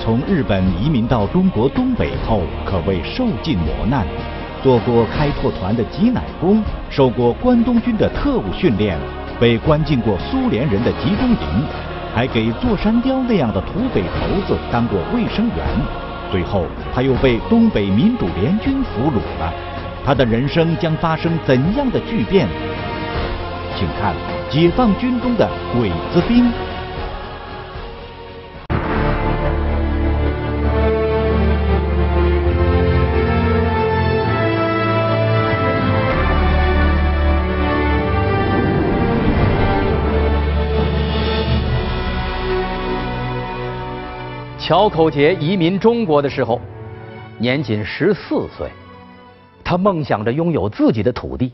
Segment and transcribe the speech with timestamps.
[0.00, 4.06] 从日本移民到中国东北后，可谓受尽磨难，
[4.62, 8.98] 做过开拓团的挤奶工，受过关东军的特务训练，
[9.40, 11.64] 被关进过苏联人的集中营，
[12.14, 15.66] 还给座山雕那样的土匪头子当过卫生员，
[16.30, 16.64] 最后
[16.94, 19.52] 他又被东北民主联军俘虏了。
[20.04, 22.46] 他的人生将发生怎样的巨变？
[23.76, 24.14] 请看
[24.52, 26.44] 《解放军中的鬼子兵》。
[44.66, 46.60] 乔口杰移民中国的时候，
[47.38, 48.68] 年仅十四岁，
[49.62, 51.52] 他梦想着拥有自己的土地，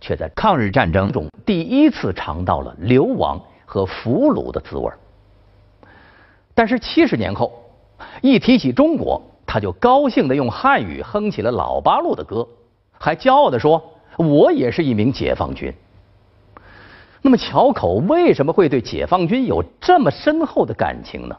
[0.00, 4.88] 却在抗日战争中第一次尝到了流亡和俘虏的滋味。
[6.54, 7.52] 但是七十年后，
[8.22, 12.46] 一提起中国，他就高兴地用汉语哼起了老八路的歌，
[12.96, 13.82] 还骄傲地说
[14.16, 15.74] ：“我也是一名解放军。”
[17.22, 21.36] 那么，乔口为什么会对解放军有这么深厚的感情呢？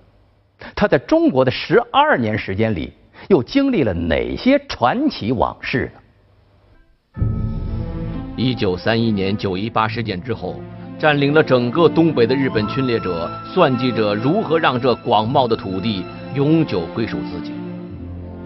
[0.76, 2.94] 他在中国的十二年时间里，
[3.30, 7.22] 又经历了哪些传奇往事呢？
[8.38, 10.60] 一九三一年九一八事件之后，
[10.98, 17.52] 占领了整个东北的日本侵略者算计着如何让这广袤的土地永久归属自己。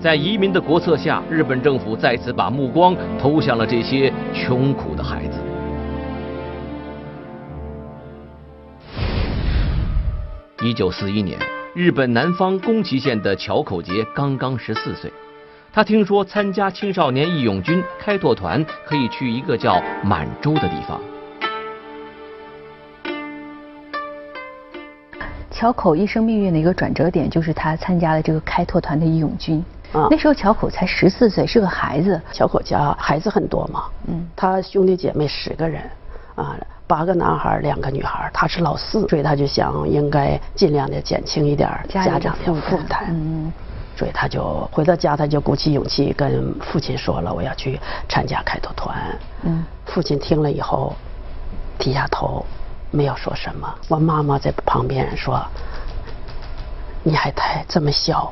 [0.01, 5.39] 在移民的国策下，日本政府再次把目光投向了这些穷苦的孩子。
[10.63, 11.54] 一九四一年。
[11.75, 15.11] 日本南方宫崎县的桥口节刚刚十四岁，
[15.73, 21.01] 他听说参加青少年义勇军开拓团可以去一个叫满洲的地方。
[25.51, 29.61] 桥口一生命运的一个转折点，就是他参加了这个开拓团的义勇军。
[29.91, 32.21] 啊，那时候桥口才十四岁，是个孩子。
[32.31, 35.81] 桥口家孩子很多嘛，嗯，他兄弟姐妹十个人，
[36.35, 36.55] 啊。
[36.87, 43.07] 八个男孩，两个女孩，他是老四，所以他就想应该尽量的减轻一点家长的负担。
[43.09, 43.51] 嗯，
[43.97, 48.95] 所以他就回到家，他就鼓起勇气跟父亲说了，我要去参加开拓团。
[49.43, 50.93] 嗯，父亲听了以后
[51.79, 52.45] 低下头，
[52.91, 53.67] 没有说什么。
[53.87, 55.43] 我妈妈在旁边说
[57.01, 58.31] ：“你还太这么小。”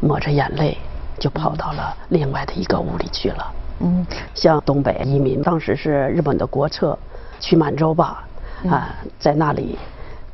[0.00, 0.78] 抹着眼泪
[1.18, 3.52] 就跑到了另外的一个屋里去了。
[3.80, 6.96] 嗯，像东北移民，当时是日本的国策。
[7.40, 8.24] 去满洲吧，
[8.68, 9.78] 啊，在那里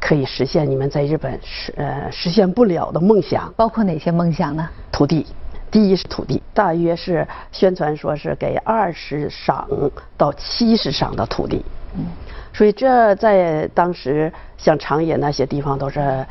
[0.00, 3.52] 可以实现你们在日本实呃实现不了的梦想。
[3.56, 4.68] 包括哪些梦想呢？
[4.92, 5.26] 土地，
[5.70, 9.68] 第一是土地，大约是宣传说是给二十赏
[10.16, 11.64] 到七十赏的土地。
[11.96, 12.06] 嗯。
[12.52, 16.24] 所以这在当时像长野那些地方都是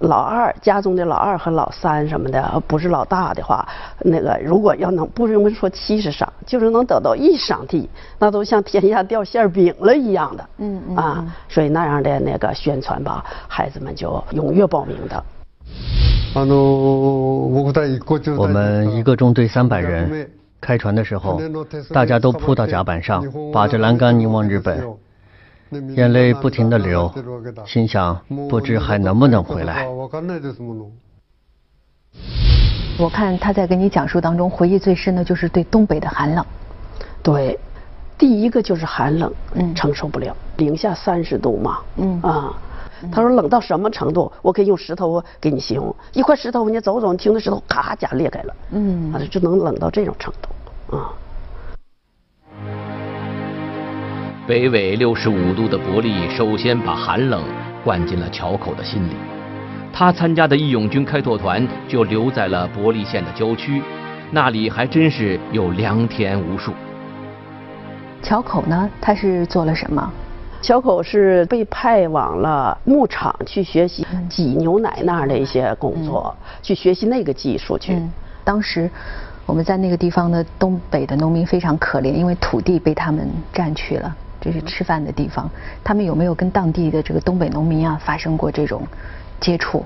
[0.00, 3.68] 老二家中的老二和老三什么的，不是老大的话，
[3.98, 7.86] 那个如果要能不用说七十赏，就是能得到一赏地，
[8.18, 10.48] 那都像天下掉馅饼了一样的。
[10.56, 10.96] 嗯嗯。
[10.96, 15.22] 啊，所以那样的那个宣传吧，孩子们就踊跃报名的。
[18.38, 20.26] 我们一个中队三百人，
[20.58, 21.38] 开船的时候，
[21.92, 23.22] 大家都扑到甲板上，
[23.52, 24.82] 把着栏杆凝望日本。
[25.70, 27.12] 眼泪不停地流，
[27.66, 28.18] 心想
[28.48, 29.86] 不知还能不能回来。
[32.98, 36.44] 我看他在跟你讲述当中，回忆最深的就是对东北的寒冷。
[37.22, 37.58] 对，
[38.16, 42.54] 第一个就是寒冷，嗯，承受不了，零下三十度嘛，嗯啊，
[43.12, 44.32] 他说冷到什么程度？
[44.40, 51.12] 我可以用石头给你形容，一块石头你走走，你听那石头咔家裂开了，嗯，啊，就能冷到这种程度，啊。
[54.46, 57.42] 北纬六十五度的伯利首先把寒冷
[57.82, 59.16] 灌进了桥口的心里。
[59.92, 63.82] 他参加的义勇军开拓团就留在了伯利县的郊区，
[64.30, 66.72] 那里还真是有良田无数。
[68.22, 68.88] 桥口呢？
[69.00, 70.12] 他是做了什么？
[70.62, 76.32] 桥口是被派往了牧场去学习挤牛奶那样的一些工作，
[76.62, 78.00] 去学习那个技术去。
[78.44, 78.88] 当时
[79.44, 84.14] 我们在那个地方的东北的农民非常可怜，因为土地被他们占去了。
[84.40, 85.48] 就是吃饭的地方，
[85.82, 88.82] 他们有没有跟当地的这个东北农民啊发生过这种
[89.40, 89.84] 接触，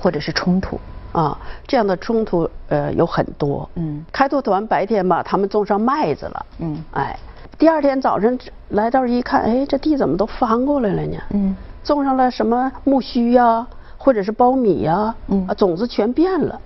[0.00, 0.78] 或者是冲突？
[1.12, 3.68] 啊，这样的冲突呃有很多。
[3.76, 6.46] 嗯，开拓团白天吧，他们种上麦子了。
[6.58, 7.16] 嗯，哎，
[7.56, 8.36] 第二天早晨
[8.70, 11.16] 来这儿一看，哎，这地怎么都翻过来了呢？
[11.30, 11.54] 嗯，
[11.84, 13.64] 种上了什么苜蓿呀，
[13.96, 16.60] 或者是苞米呀，嗯，啊种子全变了。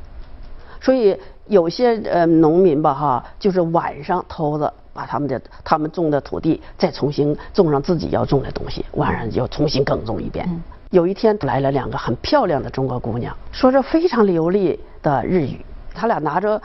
[0.81, 1.15] 所以
[1.47, 4.73] 有些呃农民吧哈，就是晚上偷着。
[4.99, 10.45] 把他们的他们种的土地再重新种上自己要种的东西，晚上又重新耕种一遍。
[10.91, 15.65] 有一天来了两个很漂亮的中国姑娘，说着非常流利的日语，
[15.95, 16.61] 她俩拿着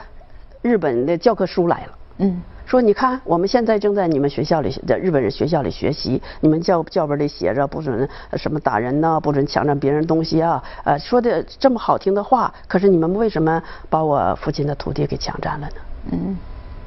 [0.62, 1.92] 日本的教科书来了。
[2.18, 2.42] 嗯。
[2.66, 15.76] 说你看，我们现在正在你们学校里在日本人学校里学习，你们教教本里写着不准什么打人呐，不准抢占别人东西啊，呃，说的这么好听的话，可是你们为什么把我父亲的土地给抢占了呢？
[16.12, 16.36] 嗯，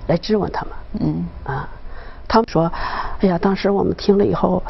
[0.07, 0.74] 来质问他们。
[1.00, 1.68] 嗯啊，
[2.27, 2.71] 他们说，
[3.19, 4.62] 哎呀，当时我们听了以后，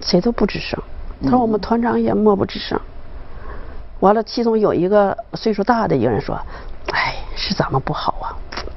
[0.00, 0.80] 谁都不吱声。
[1.22, 2.80] 他说我们团长也默不吱声。
[4.00, 6.38] 完了，其中有一个岁数大的一个人说，
[6.92, 8.34] 哎，是咱们不好啊。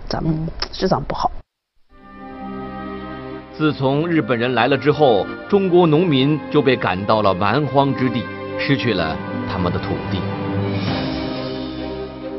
[0.07, 1.31] 咱们是咱们不好。
[3.57, 8.24] 自从日本人来了之后，中国农民就被赶到了蛮荒之地，
[8.60, 9.16] 失去了
[9.51, 10.19] 他们的土地。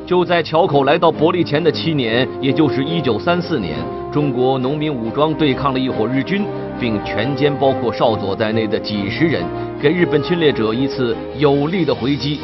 [0.07, 3.77] 就在桥口来到伯利前的七年，也就是一九三四年，
[4.13, 6.47] 中国农民武装对抗了一伙日军，
[6.79, 9.43] 并全歼包括少佐在内的几十人，
[9.83, 12.39] 给日本侵略者一次有力的回击。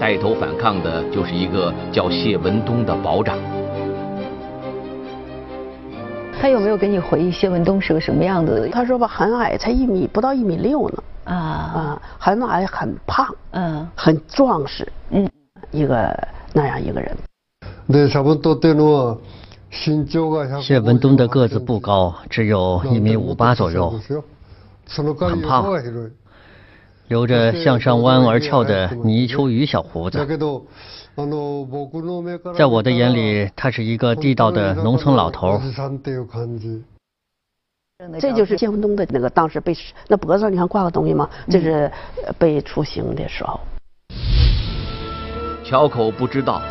[0.00, 3.38] 带头反抗的就是一个叫谢文东的保长。
[6.38, 8.68] 他有没有给你回忆谢文东是个什么样子？
[8.72, 11.02] 他说吧，很矮，才一米不到一米六呢。
[11.26, 15.28] 啊啊，很矮，很胖，嗯，很壮实，嗯，
[15.70, 16.12] 一个
[16.56, 17.14] 那样一个人。
[20.62, 24.00] 谢文东的个子不高，只有一米五八左右，
[25.18, 25.66] 很胖，
[27.08, 30.18] 留着向上弯而翘的泥鳅鱼小胡子。
[32.56, 35.60] 在我的眼里，他是一个地道的农村老头。
[38.18, 39.76] 这就是谢文东的那个当时被
[40.08, 41.28] 那脖子上你看挂个东西吗？
[41.50, 41.92] 这是
[42.38, 43.60] 被处刑的时候。
[45.68, 46.62] 桥口不知道，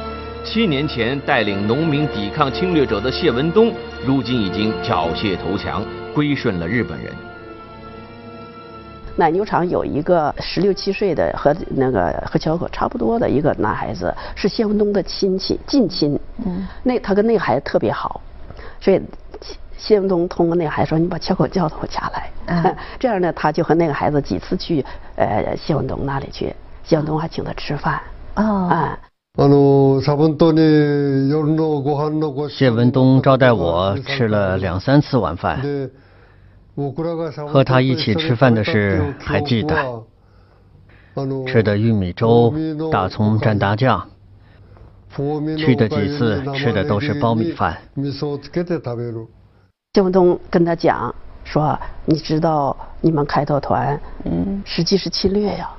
[0.41, 3.73] 七年前带领农民抵抗侵略者的谢文东，
[4.05, 5.83] 如今已经缴械投降，
[6.13, 7.13] 归顺了日本人。
[9.17, 16.17] 奶牛场有一个十六七岁的和那个和乔可差不多的一个男孩子，是谢文东的亲戚近亲。
[16.45, 16.65] 嗯。
[16.81, 18.21] 那他跟那个孩子特别好，
[18.79, 19.01] 所以
[19.77, 22.75] 谢文东通过那个孩子说：“你把乔可叫到我家来。”嗯。
[22.97, 24.85] 这样呢，他就和那个孩子几次去
[25.17, 26.55] 呃谢文东那里去，
[26.85, 27.95] 谢文东还请他吃饭。
[27.95, 28.14] 哦。
[28.35, 28.99] 啊。
[32.49, 35.61] 谢文东招待我吃了两三次晚饭。
[37.47, 40.03] 和他一起吃饭的事还记得，
[41.47, 42.53] 吃的玉米粥、
[42.91, 44.05] 大葱蘸大酱。
[45.57, 47.77] 去的几次吃的都是苞米饭。
[49.93, 51.15] 谢文东跟他讲
[51.45, 55.69] 说：“你知道你们开拓团，嗯，实际是侵略呀，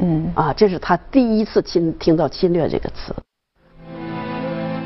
[0.00, 3.14] 嗯，啊，这是他第一次侵听到侵略这个词。”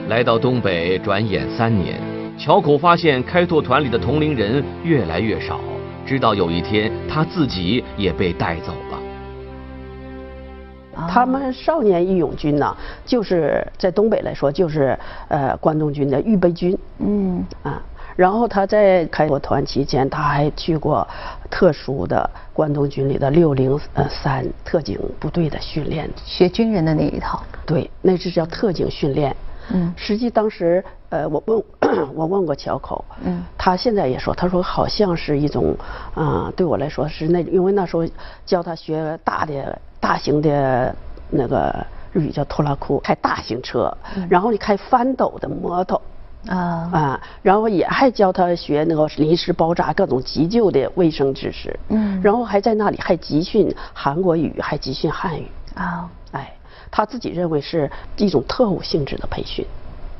[0.08, 2.00] 来到东北，转眼三年。
[2.36, 5.60] 乔口发现开拓团里的同龄人越来越少，
[6.06, 8.98] 直到有一天他自己也被带走了。
[11.06, 14.98] 他们少年义勇军呢，就是在东北来说，就是
[15.28, 16.76] 呃关东军的预备军。
[16.98, 17.82] 嗯啊，
[18.20, 21.08] 然后他在开国团期间，他还去过
[21.48, 27.42] 特殊的关东军里的六零呃三特警部队的训练，学军人的那一套。
[27.64, 29.34] 对，那是叫特警训练。
[29.72, 31.64] 嗯，实际当时，呃，我问，
[32.14, 35.74] 我问过乔口，嗯，他现在也说，他说好像是一种，
[36.14, 38.06] 啊，对我来说是那，因为那时候
[38.44, 40.94] 教他学大的、大型的
[41.30, 41.74] 那个
[42.12, 43.90] 日语叫拖拉库，开大型车，
[44.28, 45.98] 然后你开翻斗的摩托，
[46.46, 46.56] 啊。
[46.92, 56.52] 啊，然后也还教他学那个临时包扎各种急救的卫生知识，嗯，然后还在那里还集训韩国语，还集训汉语，啊，哎。
[56.92, 59.64] 他自己认为是一种特务性质的培训，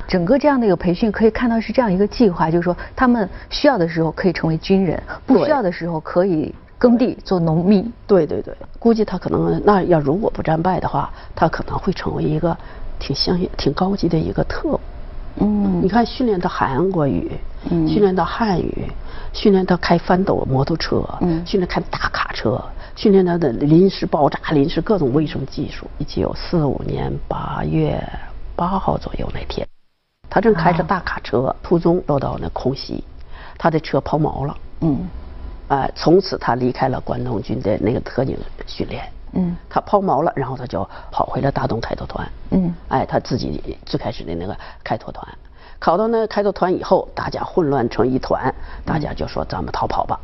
[0.07, 7.93] 整个这样的一个培训可以看到是这样一个计划，就是说他们需要的时候可以成为军人，不需要的时候可以耕地做农民。
[8.07, 12.57] 对对对，估计他可能那要如果不战败的话，他可能会成为一个
[13.01, 14.81] 挺像挺高级的一个特务。
[15.37, 17.31] 嗯，你看训练到韩国语，
[17.69, 18.91] 训练到汉语，
[19.33, 21.03] 训练到开翻斗摩托车，
[21.47, 22.63] 训练开大卡车。
[22.97, 25.87] 训练他的临时爆炸、临时各种卫生技术。
[25.97, 27.99] 一九四五年八月
[28.55, 29.67] 八号左右那天，
[30.29, 33.03] 他正开着大卡车，途中落到那空袭，
[33.57, 34.57] 他的车抛锚了。
[34.81, 35.09] 嗯，
[35.69, 39.09] 啊，从此他离开了关东军的那个特警训练。
[39.33, 42.29] 嗯，他抛锚了，然后他就跑回了大东开拓团。
[42.51, 45.27] 嗯，哎，他自己最开始的那个开拓团，
[45.79, 48.53] 考到那开拓团以后，大家混乱成一团，
[48.85, 50.19] 大家就说咱们逃跑吧。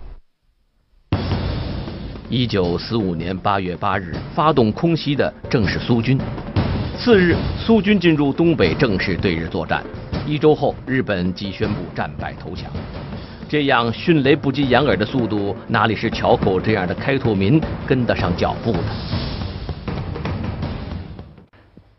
[2.28, 6.18] 一九四五年八月八日，发动空袭的正是苏军。
[6.98, 9.84] 次日，苏军进入东北，正式对日作战。
[10.26, 12.68] 一周后，日本即宣布战败投降。
[13.48, 18.78] 这样迅雷不及掩耳的速度，哪里是桥口这样的开拓民跟得上脚步的？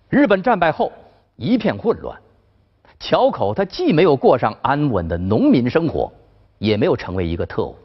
[0.09, 0.91] 日本战败后
[1.37, 2.19] 一片混乱，
[2.99, 6.11] 桥口他既没有过上安稳的农民生活，
[6.57, 7.77] 也没有成为一个特务。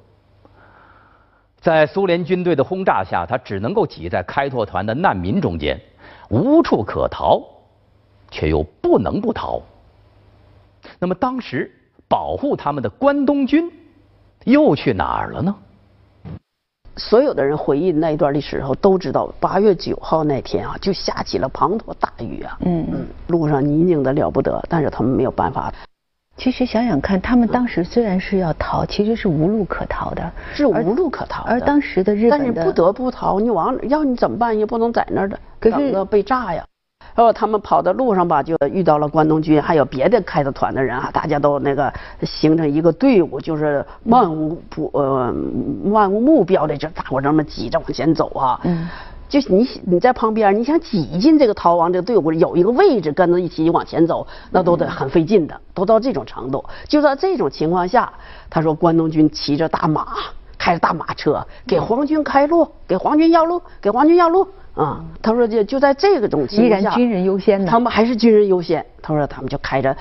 [1.61, 5.81] 在苏联军队的轰炸下，他只能够挤在开拓团的难民中间，
[6.31, 7.41] 无处可逃，
[8.29, 9.63] 却又不能不逃。
[10.99, 11.71] 那么当时
[12.13, 13.73] 保护他们的关东军
[14.45, 15.55] 又去哪儿了呢？
[16.99, 25.73] 所有的人回忆那一段历史时候都知道，八月九号那天啊，就下起了滂沱大雨啊，嗯嗯，路上泥泞的了不得，但是他们没有办法。
[26.37, 31.45] 其实想想看，他们当时虽然是要逃，其实是无路可逃的，是无路可逃。
[31.45, 34.59] 而当时的日本，但是不得不逃，你往要你怎么办？
[34.59, 36.63] 也不能在那儿的，等着被炸呀。
[37.15, 41.93] 然后他们跑的路上吧，就遇到了关东军，还有别的开的团的人啊，大家都那个
[42.23, 45.35] 形成一个队伍，就是漫无不呃
[45.85, 48.61] 漫无目标的，就大伙这么挤着往前走啊。
[48.65, 48.89] 嗯。
[49.29, 56.63] 就你你在旁边，你想挤进这个逃亡这个队伍，有一个位置跟着一起往前走，那都得很费劲的，都到这种程度。
[56.87, 58.13] 就在这种情况下，
[58.51, 60.07] 他说关东军骑着大马，
[60.63, 65.05] 开着大马车给皇军开路，给皇军要路，给皇军要路啊。
[65.21, 68.87] 他说就就在这个种情况下，军人优先呢，他们还是军人优先。
[69.03, 69.97] 他说他们就开着，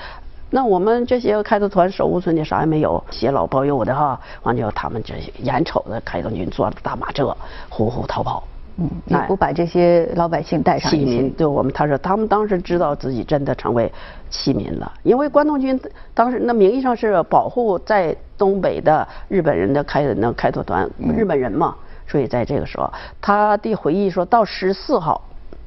[0.50, 7.36] 那我们这些开的团手无寸铁，啥也没有，携老抱幼的哈，完就他们这眼瞅着开东军坐着大马车
[7.68, 8.44] 呼呼逃跑。
[8.78, 10.90] 嗯，也不把这些老百姓带上。
[10.90, 13.92] 弃民，对我们他说，他们当时知道自己真的成为
[14.30, 15.78] 弃民了，因为关东军
[16.14, 21.76] 当时那名义上是保护在东北的日本人的开那开拓团，日本人嘛，
[22.06, 25.22] 所以在这个时候，他的回忆说到十四号，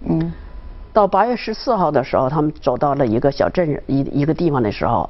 [0.08, 0.34] 嗯，
[0.92, 5.08] 到八月十四号的时候，他们走到了一个小镇一一个地方的时候，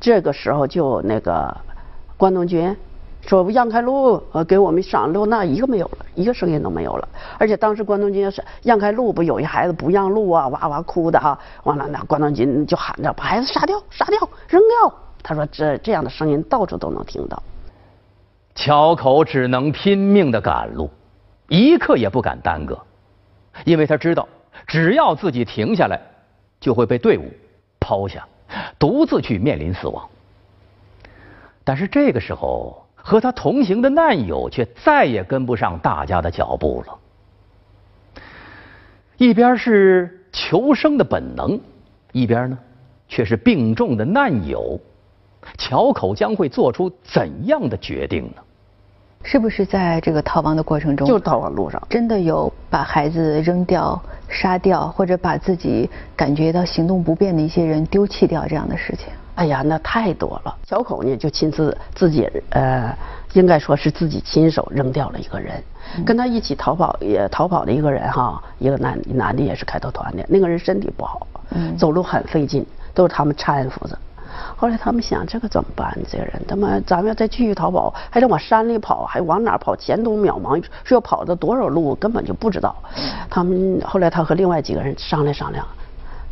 [0.00, 1.54] 这个时候就那个
[2.16, 2.74] 关东军。
[3.22, 7.08] 说不让开路，呃，给我们上路，那一个没有了，一个声音都没有了。
[7.38, 11.36] 而且当时关东军要是让开路，不有一孩子不让路啊，哇哇哭的哈。
[11.64, 14.94] 完了，那关东军就喊着把孩子杀掉，杀掉，扔掉。
[15.24, 17.42] 他说这这样的声音到处都能听到。
[18.54, 20.88] 桥口只能拼命的赶路，
[21.48, 22.78] 一刻也不敢耽搁，
[23.64, 24.28] 因为他知道，
[24.68, 26.00] 只要自己停下来，
[26.60, 27.24] 就会被队伍
[27.80, 28.24] 抛下，
[28.78, 30.08] 独自去面临死亡。
[31.64, 32.85] 但是这个时候。
[33.08, 36.98] 和他同行的难友却再也跟不上大家的脚步了。
[39.16, 41.60] 一边是求生的本能，
[42.10, 42.58] 一边呢
[43.06, 44.80] 却是病重的难友，
[45.56, 48.42] 乔口将会做出怎样的决定呢？
[49.22, 59.10] 是不是在这个逃亡的过程中，就逃亡路上，真的有把孩子扔掉、杀掉，或者把自己感觉到行动不便的一些人丢弃掉这样的事情？
[59.36, 60.54] 哎呀，那太多了。
[60.66, 62.92] 小口呢，就亲自自己，呃，
[63.34, 65.62] 应该说是自己亲手扔掉了一个人，
[66.04, 71.26] 跟他一起逃跑也逃跑的一个人哈，一个男男的也是开拓团的，那个人身体不好，
[71.78, 73.96] 走路很费劲，都是他们搀扶着。
[74.56, 75.96] 后来他们想，这个怎么办？
[76.10, 79.76] 这个人，他妈，咱们要再继续逃跑，还得往山里跑，还往哪跑？
[79.76, 82.74] 前途渺茫，说要跑到多少路，根本就不知道。
[83.28, 85.66] 他们后来他和另外几个人商量商量。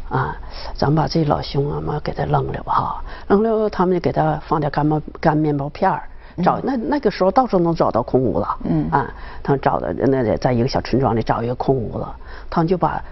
[0.09, 0.37] 啊，
[0.75, 6.03] 咱们把这老兄啊嘛给他扔了吧哈，扔了他们就给他放点干面干面包片儿，
[6.43, 9.11] 找那那个时候到处能找到空屋子，嗯啊，
[9.43, 12.07] 他们找的那在一个小村庄里找一个空屋子，
[12.51, 13.03] 他们就把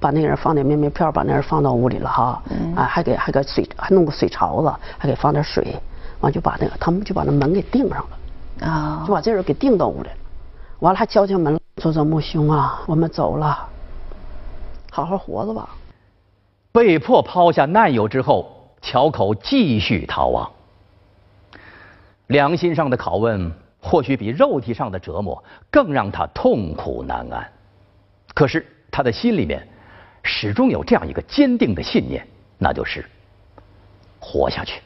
[0.00, 2.42] 把那个人放点面包片把那人放到屋里了哈，
[2.74, 5.76] 啊还给还给水还弄个水槽子，还给放点水，
[6.20, 10.14] 完就把那个他们就把那门给钉上了，啊，就把这人给钉到屋里了，
[10.80, 13.56] 完了还敲敲门，说说木兄啊，我们走了，
[14.90, 15.68] 好好活着吧。
[16.72, 20.50] 被迫抛下难友之后，桥口继续逃亡。
[22.28, 23.50] 良心上的拷问，
[23.80, 27.50] 或许比肉体上的折磨更让他痛苦难安。
[28.34, 29.66] 可是他的心里面
[30.22, 32.24] 始终有这样一个坚定的信念，
[32.56, 33.04] 那就是
[34.20, 34.80] 活下去。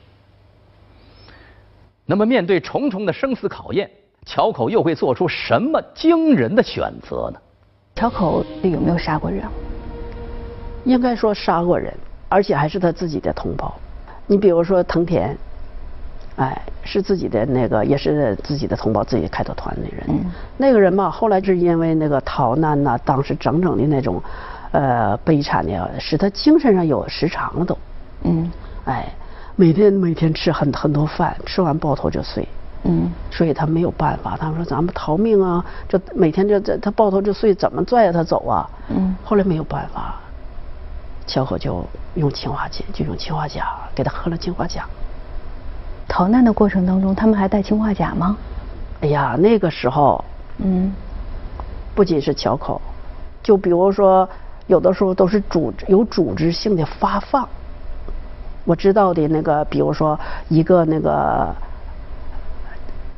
[2.07, 3.91] 那么，面对重重的生死考验，
[4.25, 7.41] 桥口又会做出什么惊人的选择呢？
[7.95, 9.47] 桥口有没有杀过人？
[10.85, 11.93] 应该说杀过人，
[12.29, 13.75] 而且还是他自己的同胞。
[14.27, 15.37] 你比如说藤田，
[16.37, 20.25] 哎，是自己的那个，也是自己的同胞，自己开拓团的人。
[20.57, 24.23] 那个人嘛，后来是因为那个逃难呐，当时整整的那种，
[24.73, 27.77] 呃，悲惨的，使他精神上有时长了都。
[28.23, 28.51] 嗯。
[28.85, 29.07] 哎，
[29.57, 32.47] 每天每天吃很很多饭，吃完抱头就睡。
[32.85, 33.11] 嗯。
[33.31, 38.69] 所以他没有办法，他们说咱们逃命啊，这每天这这他抱头就睡，怎么拽着他走啊？
[38.89, 39.15] 嗯。
[39.23, 40.21] 后来没有办法。
[41.27, 43.65] 乔和就用氰化钾，就用氰化钾
[43.95, 44.85] 给他喝了氰化钾。
[46.07, 48.37] 逃难的过程当中，他们还带氰化钾吗？
[49.01, 50.23] 哎呀，那个时候，
[50.59, 50.93] 嗯，
[51.95, 52.81] 不仅是桥口，
[53.43, 54.29] 就比如说，
[54.67, 57.49] 有的时候都是组有组织性的发放。
[58.65, 61.55] 我知道的那个，比如说一个那个，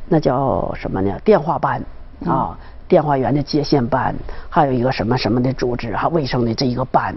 [0.08, 1.16] 那叫什么呢？
[1.24, 1.80] 电话班
[2.24, 2.56] 啊，
[2.88, 4.14] 电话员的接线班，
[4.48, 7.14] 还有一个什么什么的组织哈，卫生的这一个班，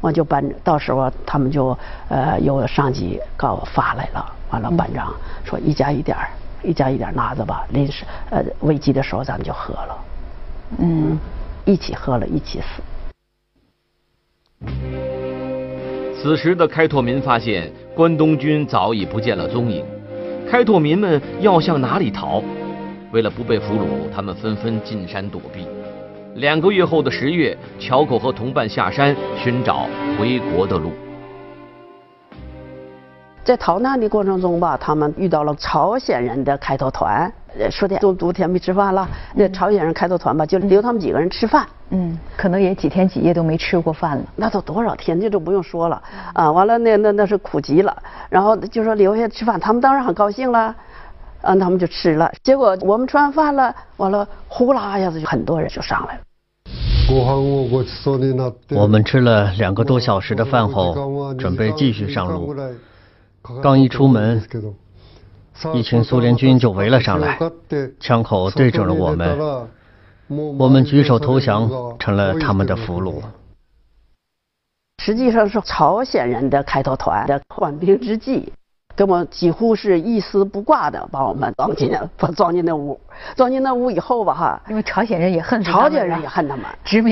[0.00, 1.76] 我就班到时候他们就
[2.08, 5.12] 呃有上级告发来了，完了班长
[5.44, 6.30] 说一家一点儿，
[6.62, 9.98] 一家一点儿拿着吧，临时呃危机的时候咱们就喝了，
[10.78, 11.18] 嗯，
[11.64, 12.82] 一起喝了一起死。
[16.20, 19.84] 此时的开拓民发现关东军早已不见了踪影，
[20.50, 22.42] 开拓民们要向哪里逃？
[23.12, 25.66] 为了不被俘虏，他们纷纷进山躲避。
[26.34, 30.92] 两个月后的十月，乔口和同伴下山寻找回国的路。
[33.42, 37.32] 在逃难的过程中吧，他们遇到了朝鲜人的开拓团。
[37.70, 41.66] 说的都多天没吃饭了，那朝鲜人开拓团吧，就留他们几个人吃饭。
[41.90, 44.22] 嗯，可能也几天几夜都没吃过饭了。
[44.36, 46.00] 那都多少天，这就不用说了
[46.34, 46.52] 啊。
[46.52, 47.96] 完了，那那那是苦极了。
[48.28, 50.76] 然后就说留下吃饭，他们当然很高兴了，
[51.42, 52.32] 啊，他们就吃了。
[52.42, 56.20] 结果我们吃完饭了，完了呼啦一下子就很多人就上来了。
[58.70, 62.54] 我们吃了两个多小时的饭后，准备继续上路。
[63.62, 64.42] 刚一出门。
[65.74, 67.36] 一群苏联军就围了上来，
[67.98, 69.66] 枪口对准了我们，
[70.56, 71.68] 我们举手投降，
[71.98, 73.20] 成了他们的俘虏。
[75.02, 78.52] 实际上是朝鲜人的开拓团的缓兵之计，
[78.98, 82.98] 根本几乎是一丝不挂的把我们装进把装进那屋，
[83.36, 86.64] 装进那屋以后吧哈，因为朝鲜人也恨朝鲜人也恨他们，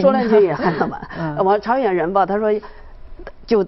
[0.03, 2.53] 苏联军也恨他们，完 朝鲜人吧，他说。
[3.47, 3.65] 就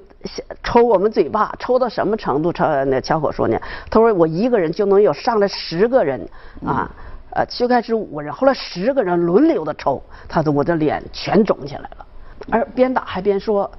[0.65, 2.53] 抽我们嘴巴，抽到什么程度？
[2.53, 3.57] 朝那乔口说呢？
[3.89, 6.21] 他说我一个人就能有上来十个人
[6.67, 6.91] 啊，
[7.31, 12.07] 呃，最开始五个人，后来十个人轮流的抽，他的我的脸全肿起来了，
[12.51, 13.71] 而边打还边说。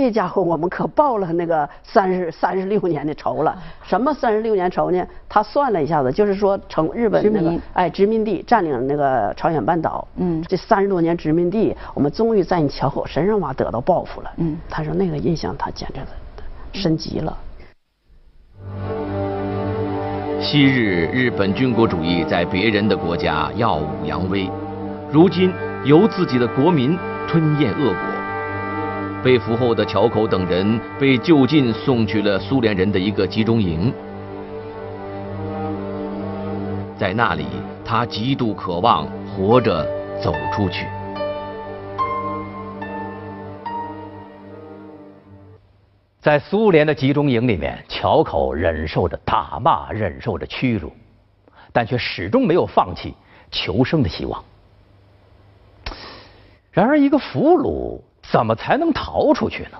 [0.00, 3.56] 这家伙，我们可报了那个三十三十六年的仇了。
[3.82, 5.06] 什么三十六年仇呢？
[5.28, 10.06] 他算了一下子，就是说成日本那个哎殖民地占领那个朝鲜半岛。
[10.16, 10.42] 嗯。
[10.48, 14.30] 这三十多年殖民地，我们终于在你桥口身上嘛得到报复了。
[14.36, 14.58] 嗯。
[14.68, 16.00] 他说那个印象他简直
[16.78, 17.38] 深极了。
[20.40, 24.50] 昔日日本军国主义在别人的国家耀武扬威，
[25.10, 25.52] 如今
[25.84, 28.13] 由自己的国民吞咽恶果。
[29.24, 33.90] 被俘后的乔口等人被就近送去了苏联人的一个集中营，
[36.98, 37.46] 在那里，
[37.82, 39.82] 他极度渴望活着
[40.22, 40.86] 走出去。
[46.20, 50.92] 在苏联的集中营里面，乔口忍受着打骂，忍受着屈辱，
[51.72, 53.14] 但却始终没有放弃
[53.50, 54.44] 求生的希望。
[56.70, 58.02] 然而，一个俘虏。
[58.30, 59.78] 怎么才能逃出去呢？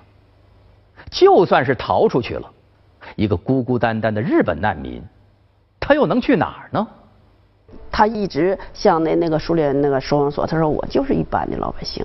[1.11, 2.51] 就算是逃出去了，
[3.15, 5.03] 一个孤孤单单的日本难民，
[5.79, 6.87] 他又能去哪儿呢？
[7.91, 12.05] 他一直向那那个苏联那个收容所，他说我就是一般的老百姓。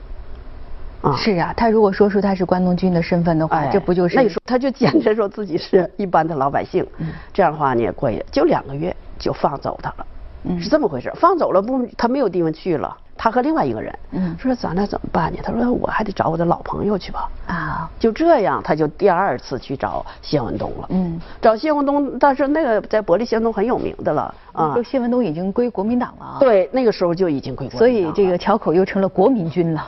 [1.01, 4.15] 啊，是啊，他如果说出他是关东军的身份的话，这不就是？
[4.15, 6.85] 那说他就坚持说自己是一般的老百姓。
[6.97, 10.07] 嗯，这样的话呢，过就两个月就放走他了。
[10.43, 11.11] 嗯，是这么回事。
[11.15, 12.95] 放走了不，他没有地方去了。
[13.21, 15.39] 他和另外一个人，嗯，说咱俩怎么办呢？
[15.43, 17.29] 他说我还得找我的老朋友去吧。
[17.47, 20.87] 啊，就这样，他就第二次去找谢文东了。
[20.91, 24.73] 嗯，找谢文东，但是那个在伯利谢文东很有名的了啊。
[24.73, 26.37] 就谢文东已经归国民党了。
[26.39, 27.77] 对，那个时候就已经归国。
[27.77, 29.85] 所以这个桥口又成了国民军了。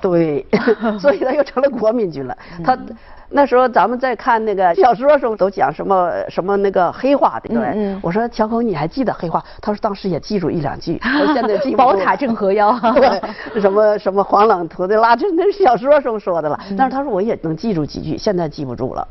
[0.00, 0.44] 对，
[0.98, 2.36] 所以他又成了国民军了。
[2.64, 2.78] 他。
[3.32, 7.96] 那时候咱们在看那个小说时候，都讲什么什么那个黑话的，对。
[8.02, 9.40] 我说乔口，你还记得黑话？
[9.62, 11.76] 他说当时也记住一两句， 我现在记不住。
[11.76, 12.76] 宝塔镇河妖。
[12.92, 16.58] 对，什么什么黄冷图的拉，这那是小说时候说的了。
[16.76, 19.06] 但是他说我也能记住几句，现在记不住了。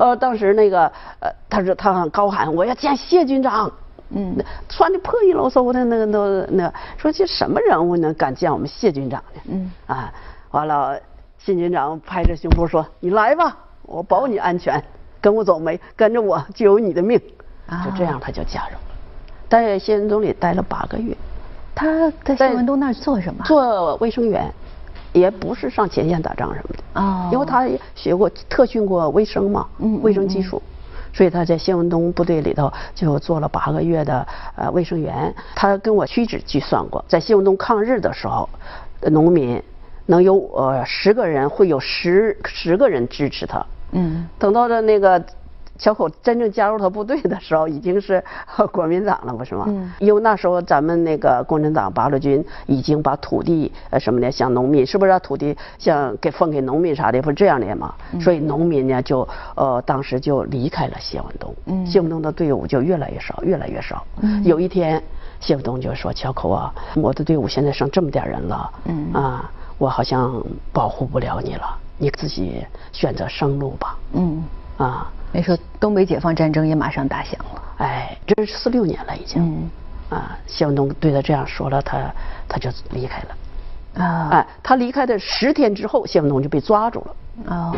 [0.00, 3.70] 呃，当时那个呃，他说他高喊我要见谢军长。
[4.12, 4.34] 嗯，
[4.68, 8.12] 穿的破衣漏嗖的那个都那说这什么人物呢？
[8.14, 9.40] 敢见我们谢军长呢？
[9.48, 10.12] 嗯啊，
[10.50, 10.98] 完了。
[11.42, 14.84] 新军长拍着胸脯说：“你来吧，我保你安全，
[15.22, 15.80] 跟我走没？
[15.96, 17.18] 跟着我就有你的命。”
[17.82, 18.94] 就这样，他就加入了，
[19.48, 21.16] 在谢文东里待了八个月。
[21.74, 23.42] 他在谢文东那儿做什么？
[23.46, 24.52] 做卫生员，
[25.14, 27.00] 也不是上前线打仗什么的。
[27.00, 27.30] 啊。
[27.32, 29.66] 因为他学过特训过卫生嘛，
[30.02, 30.60] 卫生技术，
[31.14, 35.34] 所以他在谢文东部队里头就做了八个月的呃卫生员。
[35.56, 38.46] 他跟我屈指计算过，在谢文东抗日的时候，
[39.10, 39.58] 农民。
[40.10, 45.24] 能有呃十个人会有十十个人支持他，嗯，等到的那个
[45.78, 48.22] 乔口真正加入他部队的时候，已经是
[48.72, 49.64] 国民党了，不是吗？
[49.68, 49.90] 嗯。
[50.00, 57.94] 因为那时候咱们那个共产党八路军已经把土地呃什么的，像农民是不是土地像给分给农民啥的，不是这样的吗？
[58.20, 61.54] 所以农民呢就呃当时就离开了谢文东。
[61.66, 61.86] 嗯。
[61.86, 64.04] 谢文东的队伍就越来越少，越来越少。
[64.20, 64.42] 嗯。
[64.44, 65.00] 有一天，
[65.38, 68.70] 谢文东就说：“乔口啊，我的队伍现在剩这么点人了。
[68.84, 69.10] 嗯。
[69.14, 70.40] 啊，我好像
[70.72, 73.94] 保护不了你了。”你自己选择生路吧。
[74.14, 74.42] 嗯
[74.78, 77.62] 啊，那时候东北解放战争也马上打响了。
[77.76, 79.42] 哎，这是四六年了已经。
[79.42, 79.70] 嗯
[80.08, 82.10] 啊，谢文东对他这样说了，他
[82.48, 84.02] 他就离开了。
[84.02, 87.54] 啊，哎，他离开的十天之后，谢文东就被抓住了。
[87.54, 87.76] 啊，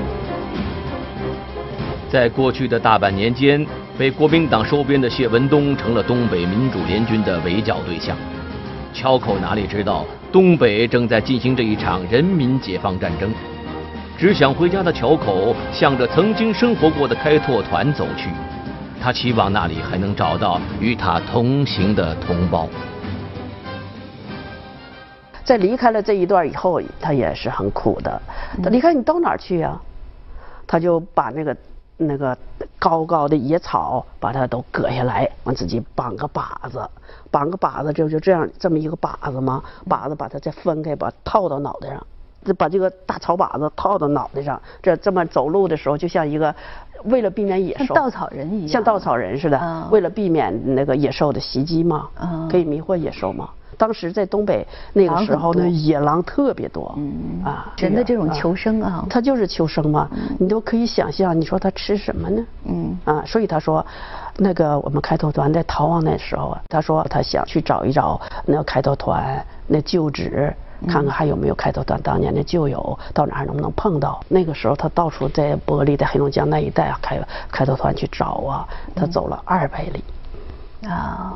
[2.12, 3.66] 在过去的大半年间，
[3.98, 8.16] 被国民党收编的谢文东成了东北民主联军的围剿对象。
[8.94, 13.30] 巧口哪里知道，东北正在进行着一场人民解放战争。
[14.16, 18.30] 只想回家的乔口向着曾经生活过的开拓团走去，
[19.00, 22.66] 他期望那里还能找到与他同行的同胞。
[25.44, 28.22] 在离开了这一段以后，他也是很苦的。
[28.62, 29.78] 他离开你到哪儿去呀？
[30.66, 31.56] 他就把那个
[31.96, 32.36] 那个
[32.78, 36.88] 高高的野草，把它都割下来，往自己绑个把子，
[37.32, 42.06] 绑个把子就就这样这么一个把子嘛，把子把它再分开，把套到脑袋上。
[42.58, 46.52] 把这个大草把子套到脑袋上，这这么走路的时候，就像一个
[47.04, 52.08] 为了避免野兽，像稻草人一样，像稻草人似的，为了避免那个野兽的袭击嘛，
[52.50, 53.48] 可以迷惑野兽嘛。
[53.76, 56.96] 当时在东北那个时候呢，野狼特别多，
[57.44, 60.08] 啊，人的这种求生啊，他就是求生嘛，
[60.38, 62.44] 你都可以想象，你说他吃什么呢？
[62.64, 63.84] 嗯，啊，所以他说，
[64.36, 70.54] 那个我们开拓团在逃亡那时候啊，他说他想去找一找那开拓团那旧址。
[70.88, 74.20] 看看还有没有开拓团当年的旧友，到哪儿能不能碰到？
[74.26, 77.20] 那个时候他到处在玻璃、在黑龙江那一带开
[77.52, 80.02] 开拓团去找啊，他走了二百里，
[80.88, 81.32] 啊，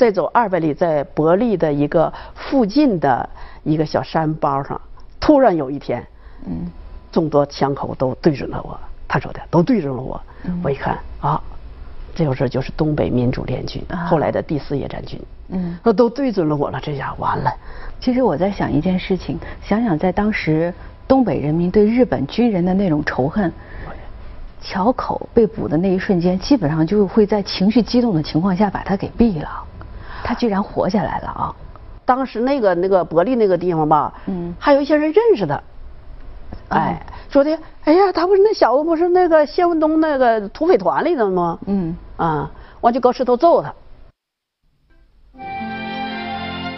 [0.00, 3.28] 再走二百里，在伯利的一个附近的
[3.64, 4.80] 一个小山包上，
[5.20, 6.02] 突然有一天，
[6.46, 6.72] 嗯，
[7.12, 10.18] 众多枪口都对准了我，他说的都对准了我，
[10.62, 11.38] 我一看啊，
[12.14, 17.52] 这就是就是东北民主联军后来的第四野战军，嗯，那都对准了我了，这下完了。
[18.00, 20.72] 其实我在想一件事情，想想在当时
[21.06, 23.52] 东北人民对日本军人的那种仇恨，
[24.62, 29.66] 桥口被捕的那一瞬间，基本上就会在情绪激动的情况下把他给毙了。
[30.24, 31.54] 他居然活下来了啊！
[32.04, 35.62] 当时那个那个伯利那个地方吧，嗯，还有一些人认识他，
[36.70, 41.58] 哎，说的，哎呀，他不是那小子，不是那个谢文东那个土匪团里的吗？
[41.66, 43.72] 嗯，啊，完就搁石头揍他。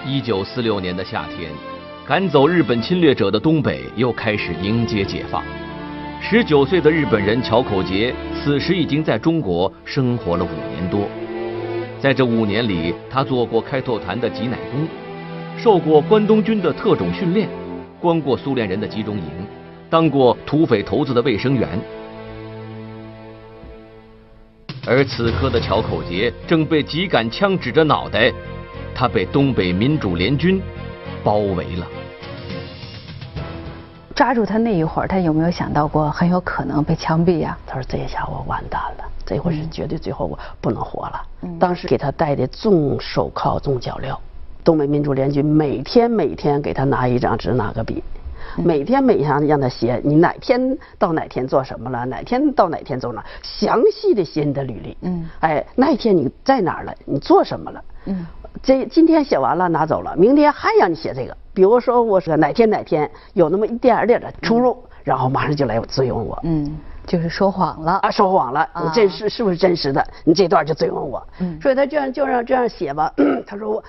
[0.04, 1.50] 一九四六年的夏天，
[2.06, 5.42] 赶走日本侵略者的东北又开始迎接解放。
[6.20, 11.08] 十九岁的日本人乔口杰此时已经在中国生活了五年多。
[12.02, 14.88] 在这五年里，他做过开拓团的挤奶工，
[15.56, 17.48] 受过关东军的特种训练，
[18.00, 19.24] 关过苏联人的集中营，
[19.88, 21.68] 当过土匪头子的卫生员。
[24.84, 28.32] 而此刻的乔口杰正被几杆枪指着脑袋。
[28.92, 30.60] 他被东北民主联军
[31.22, 31.86] 包围了。
[34.12, 37.56] 抓住他那一会儿，他有没有想到过很有可能被枪毙呀？
[37.64, 41.22] 他说：“这下我完蛋了，这回是绝对最后我不能活了。”
[41.58, 44.16] 当时给他戴的重手铐、重脚镣，
[44.64, 48.02] 东北民主联军每天每天给他拿一张纸、拿个笔，
[48.56, 54.96] 每天每天让他写你哪天到哪天做什么了，哪天到哪天走哪，详细的写你的履历。
[55.02, 56.94] 嗯，哎，那一天你在哪儿了？
[57.04, 57.84] 你做什么了？
[58.06, 58.26] 嗯。
[58.62, 61.34] 这今天写完了拿走了，明天还让你写这个。
[61.54, 66.38] 比如说我说哪天哪天有那么一点点的出入，然后马上就来追问我。
[66.44, 66.70] 嗯，
[67.06, 68.68] 就是说谎了啊，说谎了。
[68.82, 70.06] 你这是是不是真实的？
[70.24, 71.26] 你这段就追问我。
[71.40, 73.12] 嗯，所以他这样就让这样写吧。
[73.46, 73.82] 他说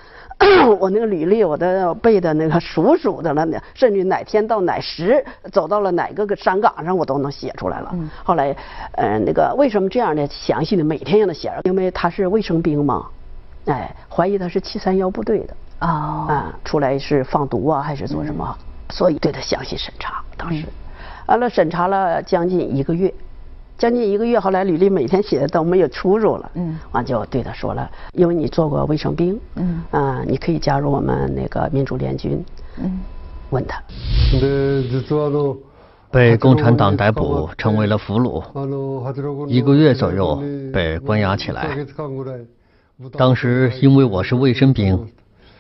[0.68, 7.90] 我我那个履历我都背的那个熟熟的了呢，甚至哪天到哪时走到了哪个个山岗上我都能写出来了。
[7.94, 8.56] 嗯，后来
[8.94, 11.52] 呃那个为什么这样的详细的每天让他写？
[11.64, 13.06] 因为他是卫生兵嘛。
[13.66, 15.88] 哎，怀疑他是七三幺部队的啊，
[16.28, 18.58] 啊，出来是放毒啊，还是做什么？
[18.90, 20.22] 所以对他详细审查。
[20.36, 20.66] 当时，
[21.34, 23.12] 完了审查了将近一个月，
[23.76, 26.52] 将近一个月，后来履历每天写的都没有出入了。
[26.54, 32.46] 嗯，完就对他说了，因为你做过卫生兵，嗯，啊，你可以加入我们那个民主联军。
[32.78, 33.00] 嗯，
[33.50, 33.82] 问他。
[36.12, 40.40] 被共产党逮捕，成为了俘虏，一个月左右
[40.72, 41.76] 被关押起来。
[43.18, 45.04] 当时因为我是卫生兵，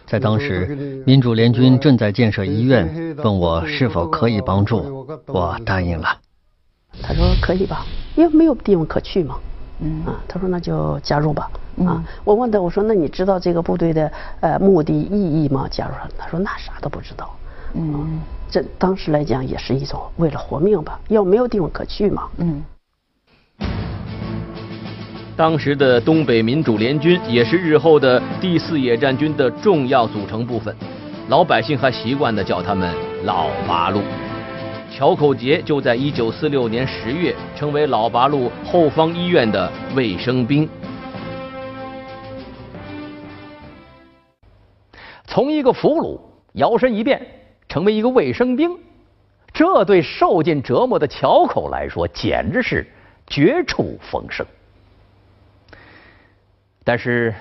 [0.06, 6.08] 在当时民主联军正在建设医院，问我是否可以帮助，我答应了。
[7.02, 7.86] 他说可以吧，
[8.16, 9.36] 因为没有地方可去嘛。
[9.80, 11.50] 嗯啊，他说那就加入吧。
[11.86, 14.12] 啊，我问他，我说那你知道这个部队的
[14.42, 15.68] 呃目的意义吗？
[15.72, 17.36] 加入他说那啥都不知道。
[17.74, 22.28] 嗯，这当时来讲也是一种为了活命吧，要没有地方可去嘛。
[22.38, 22.64] 嗯。
[25.36, 30.76] 当时的东北民主联军也是日后的第四野战军的重要组成部分，
[31.28, 32.94] 老百姓还习惯的叫他们
[33.26, 34.02] “老八路”。
[34.96, 40.70] 乔口杰就在一九四六年十月成为老八路后方医院的卫生兵。
[45.26, 46.20] 从一个俘虏
[46.54, 47.20] 摇身一变
[47.68, 48.70] 成为一个卫生兵，
[49.52, 52.86] 这对受尽折磨的乔口来说简直是
[53.26, 54.46] 绝处逢生。
[56.84, 57.34] 但是，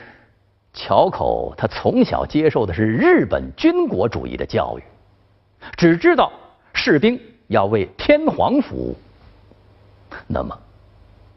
[0.72, 4.82] 乔口他从小接受的是日本军国主义的教育，
[5.76, 6.32] 只知道
[6.72, 8.96] 士兵要为天皇服务。
[10.26, 10.56] 那么，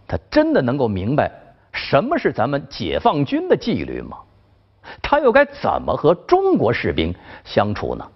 [0.07, 1.31] 他真的能够明白
[1.73, 4.17] 什么是咱们解放军的纪律吗？
[5.01, 7.13] 他又该怎么和中国士兵
[7.43, 8.07] 相处呢？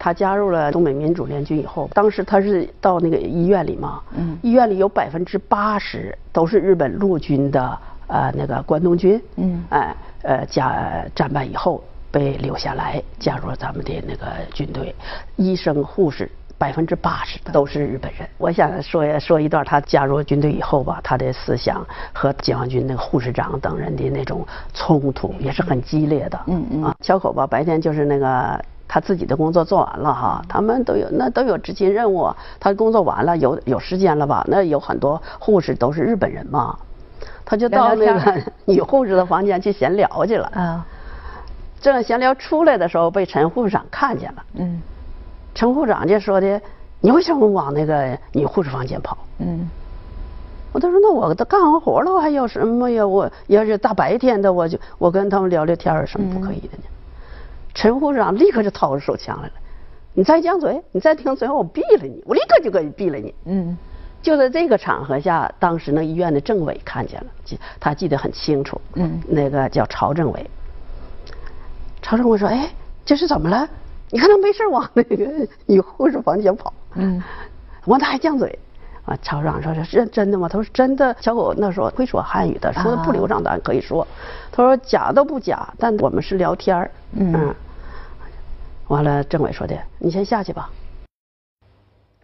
[0.00, 7.78] 他加入了东北民主联军以后，当时他是到那个医院里嘛，嗯，医院里有百分之八十都是日本陆军的。
[8.08, 14.94] 呃，那个关东军，嗯，哎，呃，加战败以后被留下来，加入了咱们的那个军队。
[15.36, 18.28] 医生、护士百分之八十都是日本人。
[18.38, 26.40] 我想说说一段他加入军队以后吧，他的思想和解放军那个护士长等人的那种冲突也是很激烈的。
[26.46, 26.84] 嗯嗯。
[26.84, 34.42] 啊，小口吧，白天就是那个他自己的工作做完了哈，他们都有那都有执勤任务，他工作完了有有时间了吧？
[34.48, 36.76] 那有很多护士都是日本人嘛。
[37.50, 40.46] 他就到那个 女护士的房间去闲聊去了。
[40.48, 40.86] 啊，
[41.80, 44.44] 正闲聊出来的时候，被陈护士长看见了。
[44.56, 44.82] 嗯，
[45.54, 46.60] 陈护士长就说的
[47.00, 49.66] ：“你为什么往那个女护士房间跑？”嗯，
[50.72, 53.06] 我他说：“那我都干完活了，我还有什么呀？
[53.06, 56.84] 我要是大白天的，我就我跟他们聊聊天，有什么不可以的呢？”
[57.72, 59.52] 陈护士长立刻就掏出手枪来了
[60.12, 62.22] ：“你再犟嘴，你再听嘴，我毙了你！
[62.26, 63.78] 我立刻就给你毙了你！”嗯。
[64.20, 68.80] 就在这个场合下，当时那医院的政委看见了，记他记得很清楚。
[68.94, 70.50] 嗯，那个叫曹政委。
[72.02, 72.68] 曹政委说：“哎，
[73.04, 73.68] 这是怎么了？
[74.10, 75.16] 你看他没事往那个
[75.66, 77.22] 女护士房间跑。”嗯，
[77.86, 78.58] 完他还犟嘴。
[79.04, 84.06] 啊，曹长说：“是真的吗？”他说：“真的。”小狗那时候会说汉语的，说的不流畅，咱可以说。
[84.50, 87.54] 他说：“假都不假，但我们是聊天儿。”嗯。
[88.88, 90.68] 完了，政委说的：“你先下去吧。”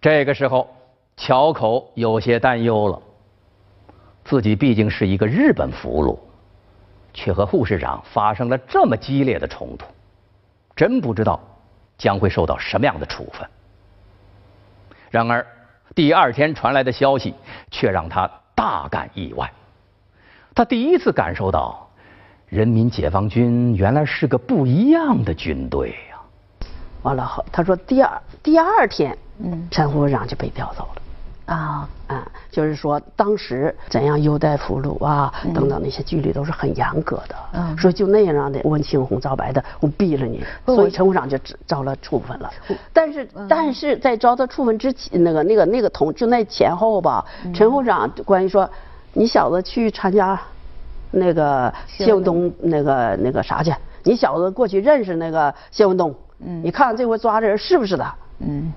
[0.02, 0.68] 这个时候。
[1.16, 3.00] 乔口有些担忧了，
[4.24, 6.18] 自己毕竟是一个日本俘虏，
[7.12, 9.86] 却和护士长发生了这么激烈的冲突，
[10.74, 11.40] 真不知道
[11.96, 13.48] 将会受到什么样的处分。
[15.10, 15.46] 然而，
[15.94, 17.32] 第二天传来的消息
[17.70, 19.50] 却让他大感意外，
[20.54, 21.88] 他第一次感受到，
[22.48, 26.20] 人民解放军原来是个不一样的军队呀。
[27.02, 31.02] 完了后，他说第二第二天，嗯，陈护士长就被调走了。
[31.46, 37.36] 啊，嗯，就是说当时怎样优待俘虏啊，等等那些纪律都是很严格的。
[37.52, 40.42] 嗯，说就那样的问青红皂白的，我毙了你。
[40.64, 42.50] 所以陈部长就遭了处分了。
[42.94, 48.68] 但是但是在遭到处分之前，那个那个那个同就那前后吧，陈部长关于说，
[49.12, 50.40] 你小子去参加
[51.10, 53.70] 那个谢文东那个那个啥去？
[54.02, 56.14] 你小子过去认识那个谢文东？
[56.40, 58.14] 嗯，你看看这回抓的人是不是他？
[58.38, 58.72] 嗯。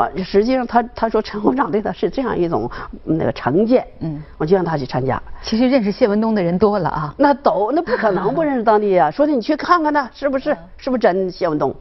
[0.00, 2.70] 啊，实际上他他说陈红长对他是这样一种
[3.04, 5.22] 那个成见，嗯，我就让他去参加。
[5.42, 9.10] 其实认识谢文东的人多了啊，那都那不可能不认识当地啊。
[9.10, 11.74] 说的你去看看他是不是是不是真谢文东？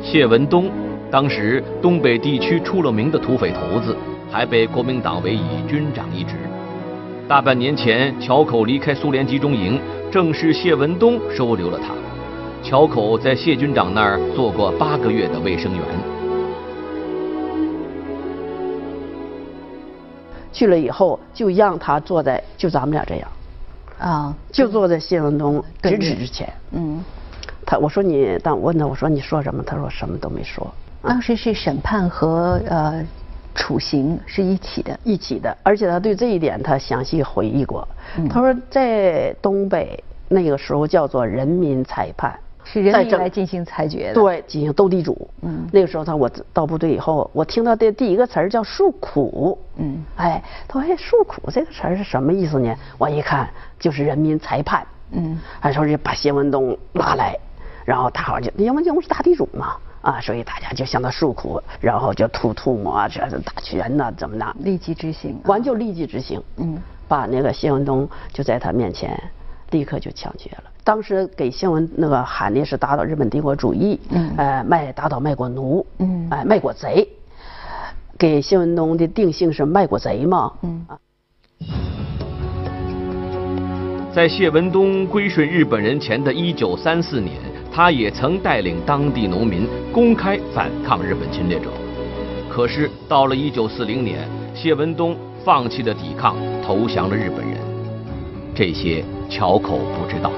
[0.00, 0.70] 谢文东
[1.10, 3.96] 当时东北地区出了名的土匪头子，
[4.30, 6.36] 还被国民党委以军长一职。
[7.26, 9.80] 大半年前，乔口离开苏联集中营，
[10.12, 11.92] 正是谢文东收留了他。
[12.62, 15.82] 乔口在谢军长那儿做过八个月的卫生员。
[20.56, 23.28] 去了以后，就让他坐在就咱们俩这样，
[23.98, 26.50] 啊，就坐在谢文东直指之前。
[26.70, 27.04] 嗯，
[27.66, 29.62] 他我说你我问他我说你说什么？
[29.62, 30.66] 他说什么都没说。
[31.02, 33.04] 当时是审判和呃
[33.54, 35.54] 处刑是一起的，一起的。
[35.62, 37.86] 而且他对这一点他详细回忆过。
[38.30, 42.34] 他说在东北那个时候叫做人民裁判。
[42.68, 45.30] 是人民来进行裁决的，对，进行斗地主。
[45.42, 49.56] 嗯，那个时候他我到部队以后，我听到的第一个词儿叫诉苦。
[49.76, 52.74] 嗯，哎，他说哎，诉苦这个词儿是什么意思呢？
[52.98, 53.48] 我一看
[53.78, 54.84] 就是人民裁判。
[55.12, 57.38] 嗯，还说是把谢文东拉来，
[57.84, 64.56] 然后他好像谢文东是大地主嘛，啊，所以大家就向他诉苦，然后就吐吐沫啊，这是打拳呐，怎么的？
[64.58, 66.42] 立即执行，完就立即执行。
[66.56, 66.76] 嗯，
[67.06, 69.16] 把那个谢文东就在他面前
[69.70, 70.64] 立刻就抢劫了。
[70.84, 77.06] 当时给谢文那个喊的是打倒日本帝国主义，嗯，呃，卖打倒卖国奴，嗯，哎，卖国贼。
[78.18, 80.98] 给谢文东的定性是卖国贼嘛，嗯啊。
[84.14, 87.34] 在谢文东归顺日本人前的一九三四年。
[87.76, 91.68] 他也曾带领当地农民公开反抗日本侵略者，
[92.48, 97.58] 可是到了一九四零年，谢文东放弃了抵抗，投降了日本人。
[98.54, 100.30] 这些桥口不知道。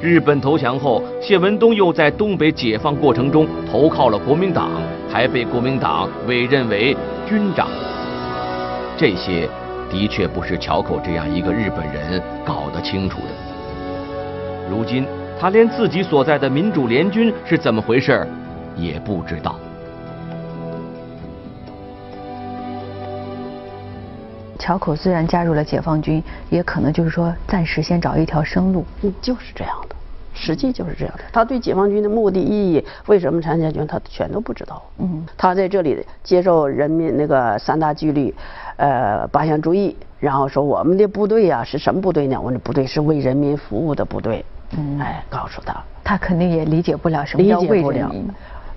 [0.00, 4.70] 日本投降后，谢文东又在东北解放过程中投靠了国民党，
[5.10, 6.96] 还被国民党委任为
[7.28, 7.68] 军长。
[8.96, 9.48] 这些
[9.90, 14.68] 的确不是桥口这样一个日本人搞得清楚的。
[14.70, 15.06] 如今。
[15.40, 18.24] 他连自己所在的民主联军是怎么回事
[18.76, 19.58] 也不知道。
[24.62, 28.84] 桥口虽然加入了解放军，也可能就是说暂时先找一条生路。
[29.02, 29.96] 嗯，就是这样的，
[30.32, 31.24] 实际就是这样的。
[31.32, 34.80] 他对解放军的目的、意义、为什么参加军，他全都不知道。
[34.98, 38.32] 嗯，他在这里接受人民那个三大纪律，
[38.76, 42.38] 呃，八项注意，然后说我们的部队呀是什么部队呢？
[42.38, 44.44] 我们的部队是为人民服务的部队。
[44.78, 48.30] 嗯，哎，告诉他，他肯定也理解不了什么叫为人民。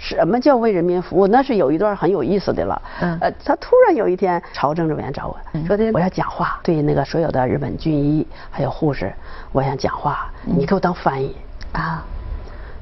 [0.05, 1.25] 什么叫为人民服务？
[1.25, 2.79] 那是有一段很有意思的了。
[3.01, 9.11] 嗯，呃，他突然有一天，朝政治委员找我说的，我要讲话，对那个所有的日本军医还有护士，
[9.51, 11.35] 我想讲话，你给我当翻译
[11.71, 12.05] 啊。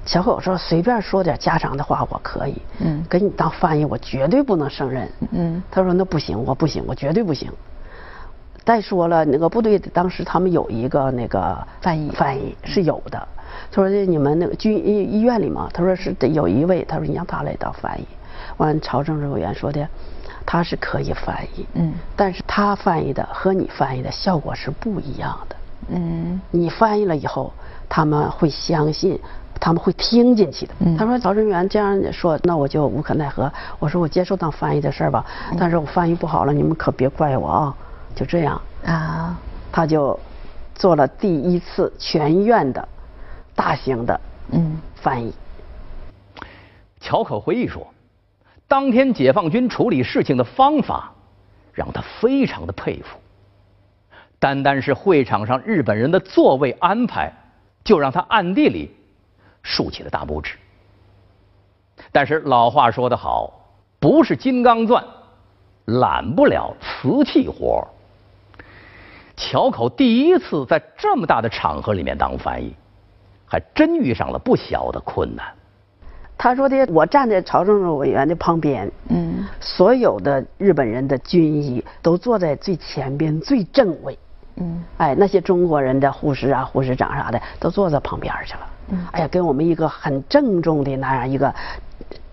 [0.05, 5.09] 小狗说随便说点家常的话我可以，嗯，给你当翻译我绝对不能胜任。
[5.31, 7.49] 嗯，他说那不行，我不行，我绝对不行。
[8.65, 13.27] 再说了，那个部队当时他们有一个那个翻译，翻译是有的。
[13.71, 18.05] 他说你们那个军医医院里嘛，他说是得有一位，他说你让他来当翻译。
[18.57, 19.87] 完，朝政治委员说的，
[20.45, 25.55] 他是可以翻译，嗯，但是他翻译的和你翻译的效果是不一样的。
[25.89, 27.51] 嗯，你翻译了以后，
[27.89, 29.19] 他们会相信，
[29.59, 30.73] 他们会听进去的。
[30.97, 33.51] 他说朝政员这样说，那我就无可奈何。
[33.79, 35.25] 我说我接受当翻译的事儿吧，
[35.57, 37.75] 但是我翻译不好了，你们可别怪我啊。
[38.15, 39.35] 就这样啊，
[39.71, 40.19] 他就
[40.75, 42.87] 做了第一次全院的
[43.55, 44.19] 大型的
[44.51, 45.33] 嗯翻译。
[46.99, 47.85] 乔可回忆说，
[48.67, 51.11] 当天解放军处理事情的方法
[51.73, 53.17] 让他非常的佩服。
[54.39, 57.31] 单单是会场上日本人的座位安排，
[57.83, 58.93] 就让他暗地里
[59.61, 60.57] 竖起了大拇指。
[62.11, 63.53] 但是老话说得好，
[63.99, 65.05] 不是金刚钻，
[65.85, 67.87] 揽不了瓷器活。
[69.37, 72.73] 乔口第一次在这么大的场合里面当翻译，
[73.53, 75.45] 还真遇上了不小的困难。
[76.35, 84.17] 他说的，我站在朝政治委员的旁边，嗯，所有的日本人的军医都坐在最前边最正位，
[84.55, 91.53] 嗯，哎，那些中国人的护士啊、护士长啥的都坐在旁边去了，嗯，哎呀，给我们一个很郑重的那样一个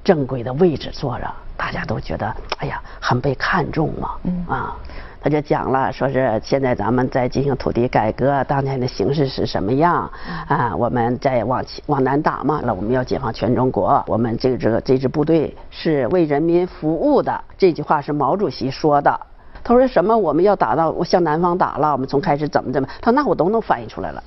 [0.03, 4.47] 正规的位置坐着，大家都觉得哎呀很被看重嘛，嗯。
[4.49, 4.75] 啊。
[5.23, 10.11] 他就讲了，说是现在咱们在进行土地改革，当前的形势是什么样
[10.49, 10.75] 啊？
[10.75, 14.03] 我们在往往南打嘛，那我们要解放全中国。
[14.07, 17.39] 我们这个这个这支部队是为人民服务的。
[17.59, 19.21] 这句话是毛主席说的。
[19.63, 20.17] 他说什么？
[20.17, 22.89] 我们要打到我向南方打了，我们从开始怎么怎么？
[23.03, 24.23] 他说那我都能翻译出来了。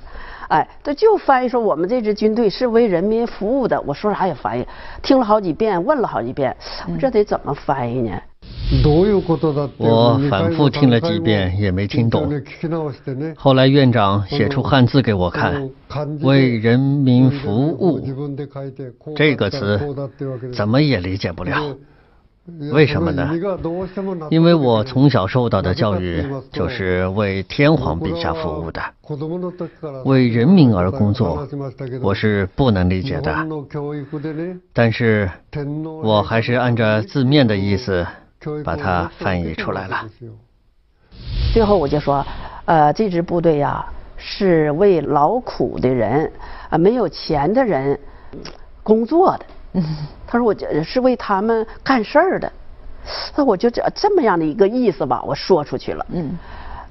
[0.46, 3.80] 哎，他就翻译说我们这支军队是为人民服务的。
[3.80, 4.64] 我说啥也翻译，
[5.02, 6.56] 听了好几遍，问了好几遍，
[7.00, 8.16] 这得怎么翻译呢？
[9.76, 12.30] 我反复听了几遍也没听懂。
[13.36, 15.70] 后来院长写出汉字给我看
[16.22, 18.00] ，“为人民服务”
[19.14, 19.78] 这个词
[20.52, 21.76] 怎么也理解不了。
[22.72, 23.30] 为什么呢？
[24.30, 26.22] 因为我从小受到的教育
[26.52, 28.82] 就是为天皇陛下服务的，
[30.04, 31.46] 为人民而工作，
[32.02, 33.34] 我是不能理解的。
[34.74, 35.30] 但是，
[36.02, 38.06] 我还是按照字面的意思。
[38.64, 40.04] 把它翻译出来了。
[41.52, 42.24] 最后我就说，
[42.64, 43.84] 呃，这支部队呀，
[44.16, 46.30] 是为劳苦的人
[46.68, 47.98] 啊，没有钱的人
[48.82, 49.46] 工作的。
[49.74, 49.84] 嗯，
[50.26, 52.50] 他说我是为他们干事儿的。
[53.36, 56.06] 那我就这这么样的一个意思吧，我说出去了。
[56.10, 56.38] 嗯，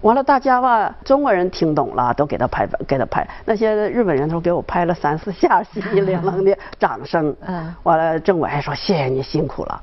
[0.01, 3.27] 完了，大家吧，中国人听懂了，都给他拍，给他拍。
[3.45, 7.35] 那些日本人都给我拍了三四下，稀稀亮亮的掌声。
[7.41, 9.81] 嗯，完了，政委还说谢谢你辛苦了。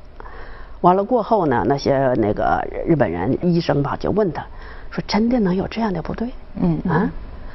[0.81, 4.45] 完了过后呢，那些那个日本人医生吧就问他，
[4.91, 6.31] 说真的能有这样的部队？
[6.61, 7.11] 嗯啊，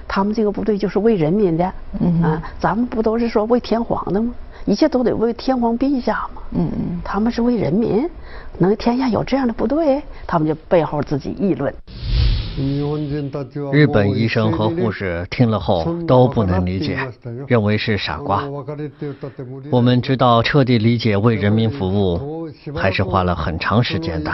[0.07, 0.23] 他。
[0.23, 4.33] 们这个部队就是为人民的，嗯啊，咱们不都是说为天皇的吗？
[4.65, 6.41] 一切都得为天皇陛下嘛。
[6.51, 8.09] 嗯嗯，他们是为人民，
[8.57, 11.73] 能天下有这样的部队，他们就背后自己议论。
[13.73, 16.97] 日本医生和护士听了后都不能理解，
[17.47, 18.43] 认为是傻瓜。
[19.69, 24.31] 我们知道彻底理解为人民服务，还是花了很长时间的。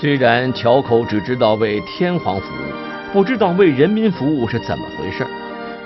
[0.00, 5.24] 虽然桥口只知道为天皇服务，不知道为人民服务是怎么回事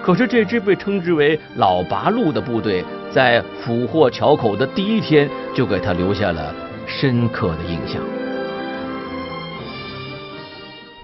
[0.03, 2.83] 可是这支被称之为“老八路”的部队，
[3.13, 6.70] 在俘获桥口的第一天，就给他留下了。
[6.91, 8.03] 深刻的印象。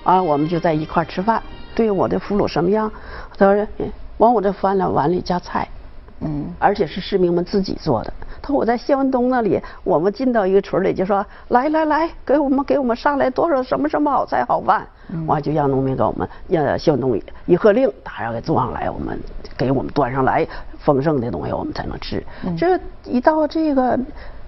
[0.03, 1.41] 啊，我们就在一块吃饭。
[1.75, 2.91] 对我的俘虏什么样？
[3.37, 3.67] 他说
[4.17, 5.69] 往我这饭了碗里加菜，
[6.21, 8.13] 嗯，而且是市民们自己做的。
[8.41, 14.87] 他说我在谢文东那里，我们进到一个村里就说来来来，给我们给我们上来多少什么什么好菜好饭，
[15.27, 19.21] 完就让农民给我们，让谢文东一喝令，大家给坐上来，我们
[19.57, 20.47] 给我们端上来
[20.79, 22.25] 丰盛的东西，我们才能吃。
[22.57, 23.99] 这一到这个。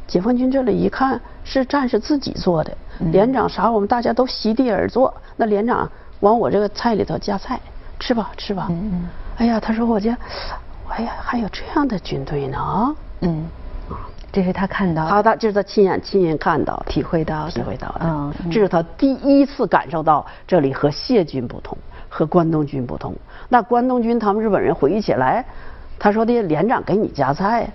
[0.09, 2.77] 解放军这里一看是战士自己做的，
[3.13, 5.15] 连长啥我们大家都席地而坐。
[5.37, 5.89] 那连长
[6.21, 7.61] 往我这个菜里头夹菜，
[8.01, 8.67] 吃吧吃吧。
[8.71, 9.07] 嗯
[9.37, 10.11] 哎呀，他说我这，
[10.89, 12.93] 哎呀还有这样的军队呢啊。
[13.21, 13.47] 嗯，
[14.33, 18.01] 这是他看到，他他这是他亲眼亲眼看到、体会到、体会到的。
[18.03, 21.77] 嗯，这是他第一次感受到这里和谢军不同，
[22.09, 23.15] 和关东军不同。
[23.51, 25.45] 那关东军他们日本人回忆起来，
[25.99, 27.69] 他说的连长给你夹菜，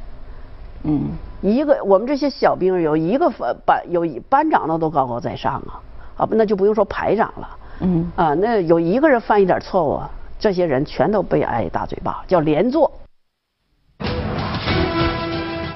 [0.81, 1.11] 嗯。
[1.43, 3.29] 一个我们这些小兵有一个
[3.65, 5.83] 班有班长那都高高在上啊，
[6.15, 7.49] 啊那就不用说排长了，
[7.81, 9.99] 嗯啊那有一个人犯一点错误，
[10.39, 12.89] 这些人全都被挨大嘴巴，叫连坐。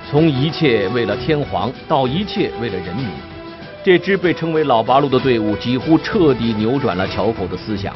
[0.09, 3.05] 从一切为了天皇到一切为了人民，
[3.83, 7.93] 这支被称为老八路的队伍几乎彻底扭转了桥口的思想。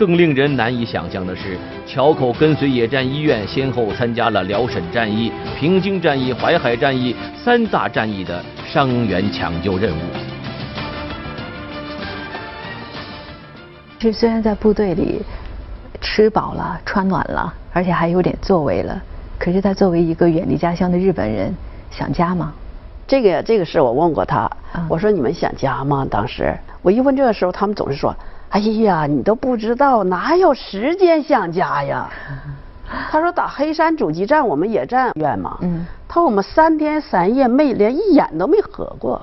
[0.00, 10.00] 更令人难以想象的是，桥口跟随野战医院先后参加了辽沈战役、平津战役、淮海战役三大战役的伤员抢救任务。
[13.98, 15.20] 这虽然在部队里
[16.00, 18.98] 吃饱了、穿暖了，而且还有点作为了，
[19.38, 21.54] 可是他作为一个远离家乡的日本人，
[21.90, 22.54] 想家吗？
[23.06, 24.50] 这个这个事我问过他，
[24.88, 26.06] 我说你们想家吗？
[26.10, 28.16] 当时我一问这个时候，他们总是说。
[28.50, 32.08] 哎呀，你都不知道，哪有时间想家呀？
[33.10, 35.56] 他说打黑山阻击战，我们野战院嘛。
[35.62, 35.86] 嗯。
[36.08, 39.20] 他说我们三天三夜没连一眼都没合过，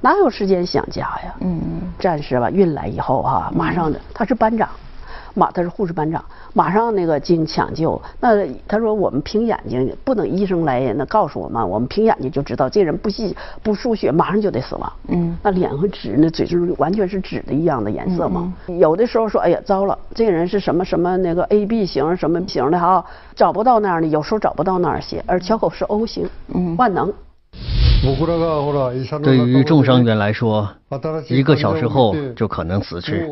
[0.00, 1.34] 哪有时间想家呀？
[1.40, 1.82] 嗯嗯。
[1.98, 4.68] 战士吧运来以后哈，马上的他是班长。
[5.34, 8.00] 马他是护士班长，马上那个进抢救。
[8.20, 14.92] 那他说我们凭眼睛不等医生来那告诉我们，我们凭眼睛就知道这人不吸不输血，马上就得死亡。
[15.08, 18.52] 嗯，那脸和纸那嘴就是完全是纸的一样的颜色嘛。
[18.78, 23.04] 有的时候说哎呀糟了，这个人是什么什么那个 A B 型什么型的哈，
[23.34, 27.12] 找不到那样的，有时候找不到那儿血，而桥口是 O 型，嗯，万能。
[29.22, 30.66] 对于重伤员来说，
[31.28, 33.26] 一个小时后就可能死去。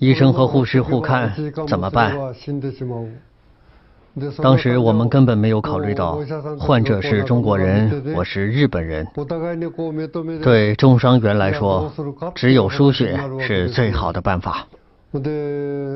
[0.00, 1.30] 医生和护士互看
[1.68, 2.16] 怎么办？
[4.42, 6.18] 当时我们根本没有考虑到
[6.58, 9.06] 患者是中国人，我是日本人。
[10.42, 11.92] 对重伤员来说，
[12.34, 14.66] 只有输血是最好的办法。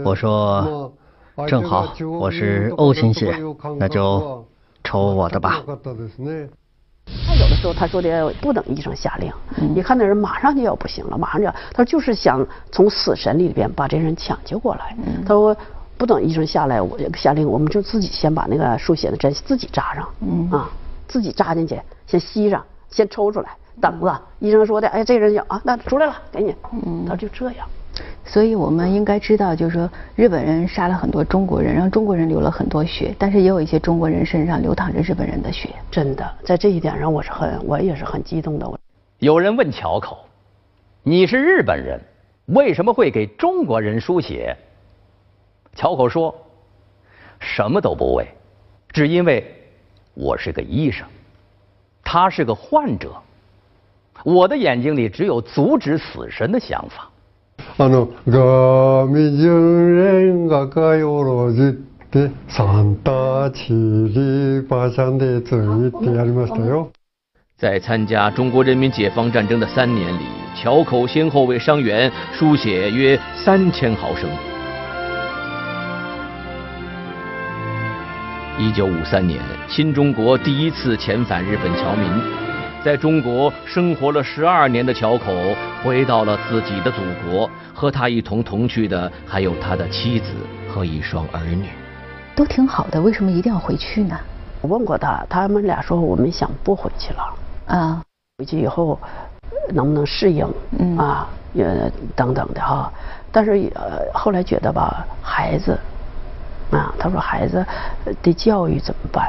[0.04, 0.92] 我说，
[1.46, 3.34] 正好我是 O 型血，
[3.78, 4.44] 那就
[4.84, 5.64] 抽我的吧。
[7.26, 9.32] 他有的时候他说的不等医生下令，
[9.74, 14.96] 你看那人马上就要不行了，马上就要，他就是想从死神里边把这人抢救过来。
[15.22, 15.56] 他说
[15.96, 20.08] 不等医生下来，我下令，我们就自己先把那个输血的针自己扎上，
[20.50, 20.70] 啊，
[21.06, 23.50] 自己扎进去，先吸上，先抽出来，
[23.80, 26.54] 等着医生说的，哎，这人要啊，那出来了，给你。
[27.08, 27.66] 他就这样。
[28.24, 35.70] 所以我们应该知道，就是说日本人杀了很多中国人，让中国人流了很多血，但是也有一些中国人身上流淌着日本人的血。
[35.90, 38.68] 真的，在这一点上，我是很，我也是很激动的。
[39.18, 40.24] 有人问桥口
[41.04, 42.00] ：“你是日本人，
[42.46, 44.56] 为什么会给中国人输血？”
[45.76, 46.34] 桥口说
[47.38, 48.26] ：“什么都不为，
[48.88, 49.44] 只因为
[50.14, 51.06] 我是个医生，
[52.02, 53.12] 他是个患者，
[54.24, 57.08] 我的眼睛里只有阻止死神的想法。”
[57.77, 61.71] あのガミジュンレンガがよろじっ
[62.11, 66.91] てサンタチリパシャンでついてやりましたよ。
[67.57, 70.21] 在参加中国人民解放战争的三年里，
[70.55, 74.29] 桥口先后为伤员输血约三千毫升。
[78.57, 82.42] 一九五三年，新中国第一次遣返日本侨民。
[82.84, 85.32] 在中国生活了十二年的乔口
[85.82, 90.34] 回到了自己的祖国，和他一同同去的还有他的妻子
[90.68, 91.70] 和一双儿女。
[92.36, 94.14] 都挺好的，为什么一定要回去呢？
[94.60, 97.34] 我问过他，他们俩说我们想不回去了
[97.68, 98.02] 啊，
[98.36, 99.00] 回去以后
[99.70, 100.46] 能不能适应
[100.98, 101.66] 啊，也
[102.14, 102.92] 等等的哈。
[103.32, 105.78] 但是呃后来觉得吧，孩子
[106.70, 107.64] 啊，他说孩子
[108.22, 109.26] 的教育怎么办？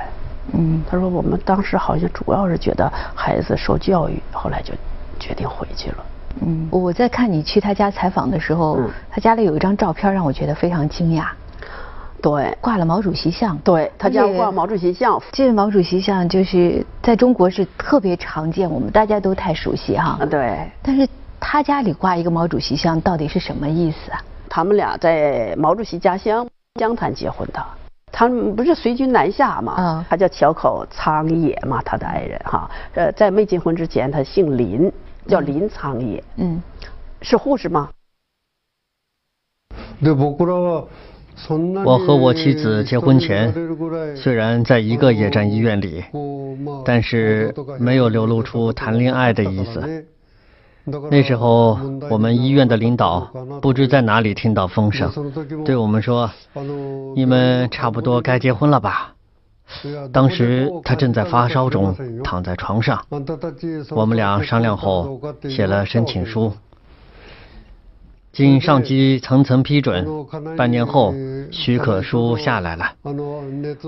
[0.54, 4.74] 嗯，他说我们当时好像主要是觉得孩子受教育，后来就
[5.20, 5.98] 决定回去了。
[6.42, 8.80] 嗯，我在看你去他家采访的时候，
[9.10, 11.26] 他家里有一张照片让我觉得非常惊讶。
[12.22, 13.58] 对，挂了毛主席像。
[13.60, 20.18] 对他家挂毛主席像，这毛主席像就是在中国是特别常见，我们大家都太熟悉哈。
[20.30, 20.70] 对。
[20.82, 21.08] 但是
[21.40, 24.20] 他家里挂一个毛主席像，到底是什么意思啊？
[24.50, 26.48] 他们俩在毛主席家乡
[26.80, 27.64] 湘潭结婚的。
[28.18, 29.76] 他们不是随军南下嘛？
[29.78, 32.72] 嗯，他叫桥口苍野嘛，他的爱人哈。
[32.94, 34.90] 呃，在没结婚之前，他姓林，
[35.28, 36.24] 叫林苍野。
[36.38, 36.64] 嗯，
[37.22, 37.90] 是护士吗？
[41.84, 43.54] 我和我妻子结婚前，
[44.16, 46.02] 虽然在一个野战医院里，
[46.86, 50.06] 但是没有流露出谈恋爱的意思。
[51.10, 51.80] 那时候，
[52.10, 53.28] 我们医院的领导
[53.62, 55.12] 不知在哪里听到风声，
[55.66, 56.30] 对我们说
[57.16, 59.14] ：“你们差不多该结婚了吧？”
[60.14, 63.04] 当时他正在发烧中，躺在床上。
[63.90, 65.20] 我们俩商量后，
[65.50, 66.54] 写了申请书。
[68.36, 70.06] 经上级层层批准，
[70.58, 71.14] 半年后
[71.52, 72.92] 许可书下来了，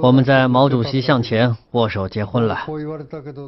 [0.01, 2.57] 我们在毛主席像前握手结婚了。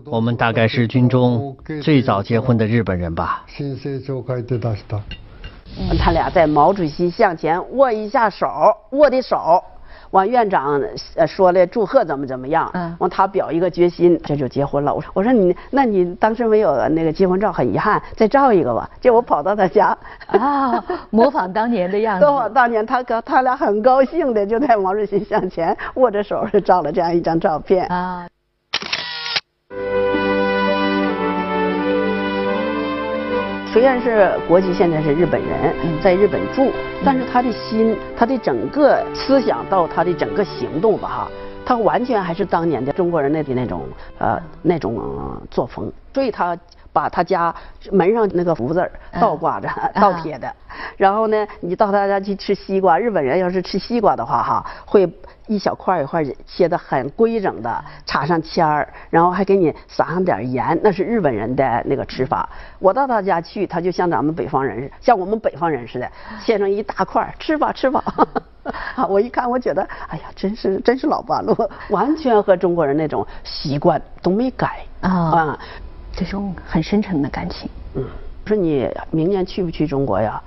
[0.08, 3.46] 我们大概是军中最早结婚的日本人吧。
[5.98, 8.46] 他俩在毛主席像前握一下手，
[8.92, 9.64] 握的手。
[10.12, 10.82] 王院长
[11.16, 14.94] 呃说了祝贺怎么怎么样，嗯，完他表一个决心，这就结婚了。
[14.94, 18.90] 我说我说你那你当时没有那个结婚照，很遗憾，再照一个吧。
[19.00, 19.98] 结果跑到他家
[20.28, 22.26] 啊，模仿当年的样子。
[22.26, 28.28] 模仿当年，他哥他俩很高兴的就在毛主席像前握着手就照了这样一张照片啊。
[33.72, 36.72] 虽然是国籍现在是日本人，在日本住，
[37.06, 41.32] 但是他的心，他的整个思想到他的整个行动吧，哈，
[41.64, 43.84] 他完全还是当年的中国人那的那种
[44.18, 45.00] 呃那种
[45.52, 46.58] 作风，所以他。
[47.00, 47.56] 把他家
[47.94, 48.92] 门上那个福字
[49.22, 50.54] 倒挂着，倒贴的。
[50.98, 55.10] 然后呢，你到他家去吃西瓜，日本人要是吃西瓜的话，哈，会
[55.48, 62.50] 一小块一块切的很规整的，插上签儿，然后还给你撒上点盐，那是日本人的那个吃法。
[62.80, 66.12] 我到他家去，他就像咱们北方人，像我们北方人似的，
[66.44, 68.04] 切成一大块，吃吧吃吧。
[69.08, 71.56] 我一看，我觉得，哎呀，真是真是老八路，
[71.92, 75.58] 完全和中国人那种习惯都没改啊。
[76.20, 77.70] 这种很深沉的感情。
[77.96, 78.04] 嗯，
[78.46, 80.42] 说你明年去不去中国呀？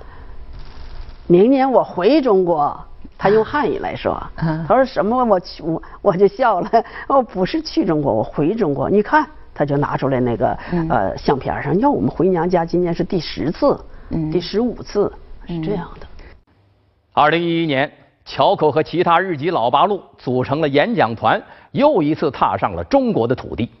[1.25, 2.79] 明年我回中国。
[3.17, 5.23] 他用汉语来说，他说什么？
[5.25, 6.69] 我去，我我就笑了。
[7.07, 8.89] 我 不是去中国，我回中国。
[8.89, 10.57] 你看，他就拿出来那个
[10.89, 13.79] 呃相片上，要我们回娘家，今年是第十次，
[14.31, 15.11] 第十五次，
[15.47, 16.05] 是这样的。
[17.13, 17.89] 二零一一年，
[18.25, 23.71] 乔口和其他日籍老八路组成了演讲团，又一次踏上了中国的土地。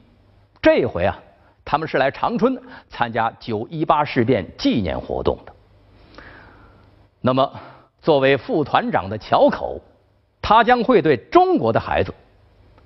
[0.61, 1.19] 这回啊。
[1.65, 5.53] 他们是来长春参加九一八事变纪念活动的。
[7.21, 7.49] 那么，
[8.01, 9.79] 作为副团长的乔口，
[10.41, 12.13] 他将会对中国的孩子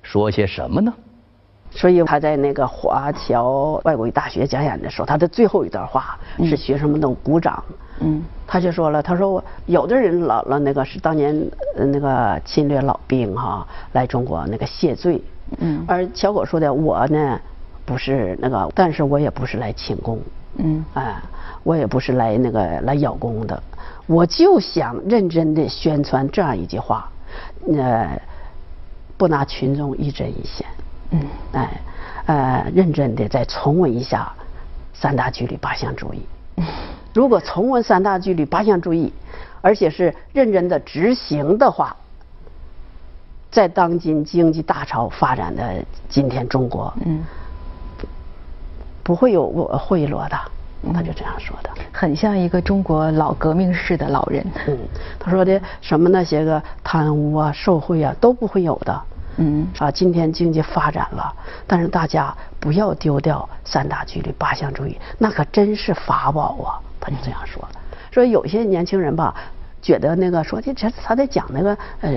[0.04, 0.94] 说些什么呢？
[1.72, 7.64] 所以他在那个华侨外国语大学讲演的时候，他的最后一段话是学生们都鼓掌。
[8.00, 11.36] 嗯，他就说了，他说我有的人老了那个是当年
[11.76, 15.20] 那个侵略老兵哈来中国那个谢罪。
[15.58, 17.42] 嗯，而乔口说的我呢。
[17.88, 20.20] 不是那个，但是我也不是来请功，
[20.58, 21.16] 嗯，哎，
[21.64, 23.64] 我也不是来那个来邀功的，
[24.08, 27.10] 我就想认真的宣传这样一句话，
[27.72, 28.22] 呃，
[29.16, 30.68] 不拿群众一针一线，
[31.12, 31.22] 嗯，
[31.54, 31.82] 哎，
[32.26, 34.30] 呃，认真的再重温一下
[34.94, 36.22] 三大纪律八项注意，
[37.16, 39.14] 如果重温三大纪律八项注意，
[39.62, 41.96] 而且是认真的执行的话，
[43.50, 47.24] 在当今经济大潮发展的今天中国，嗯。
[49.08, 50.38] 不会有我贿赂的，
[50.94, 54.46] 他就这样说的，很像一个中国老革命式的老人。
[54.68, 54.78] 嗯，
[55.18, 59.02] 他说的什么那些个贪污啊、受贿啊都不会有的。
[59.38, 61.34] 嗯，啊，今天经济发展了，
[61.66, 66.76] 但是大家不要丢掉三大纪律八项注意，那可真是法宝啊！
[67.00, 67.80] 他就这样说的。
[68.12, 69.34] 说有些年轻人吧，
[69.82, 72.12] 觉得那个说的这他在讲那个呃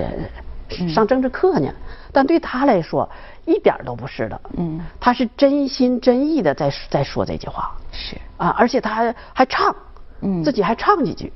[0.88, 1.72] 上政治课呢。
[2.12, 3.08] 但对他来说，
[3.44, 4.40] 一点都不是的。
[4.56, 7.76] 嗯，他是真心真意的在在说这句话。
[7.92, 9.74] 是啊，而且他还还唱，
[10.22, 11.32] 嗯，自己还唱几句。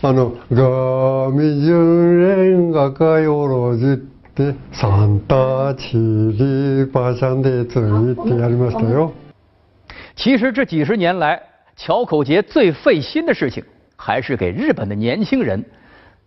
[0.00, 3.96] あのがみじゅんがかよろじっ
[4.34, 9.12] てサンタチリパシャンでついてやりましたよ。
[10.14, 11.42] 其实这几十年来，
[11.76, 13.64] 桥口节最费心的事情，
[13.96, 15.62] 还是给日本的年轻人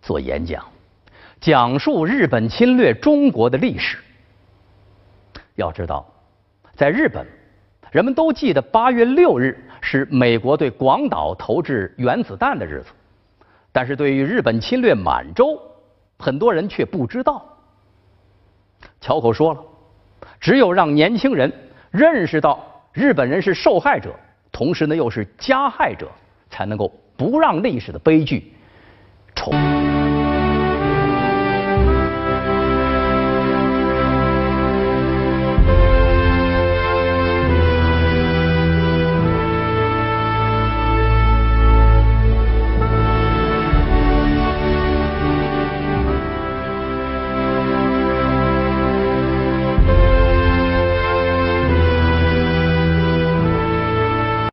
[0.01, 0.65] 做演讲。
[1.39, 3.97] 讲述日本侵略中国的历史。
[5.55, 6.05] 要知道，
[6.75, 7.25] 在日本，
[7.91, 12.89] 人们都记得八月六日是美国对广岛投掷原子弹的日子，
[13.71, 15.61] 但是对于日本侵略满洲，
[16.17, 17.45] 很多人却不知道。
[19.01, 19.61] 桥口说了，
[20.39, 21.51] 只有让年轻人
[21.91, 24.13] 认识到日本人是受害者，
[24.51, 26.09] 同时呢又是加害者，
[26.49, 28.53] 才能够不让历史的悲剧
[29.39, 29.98] 저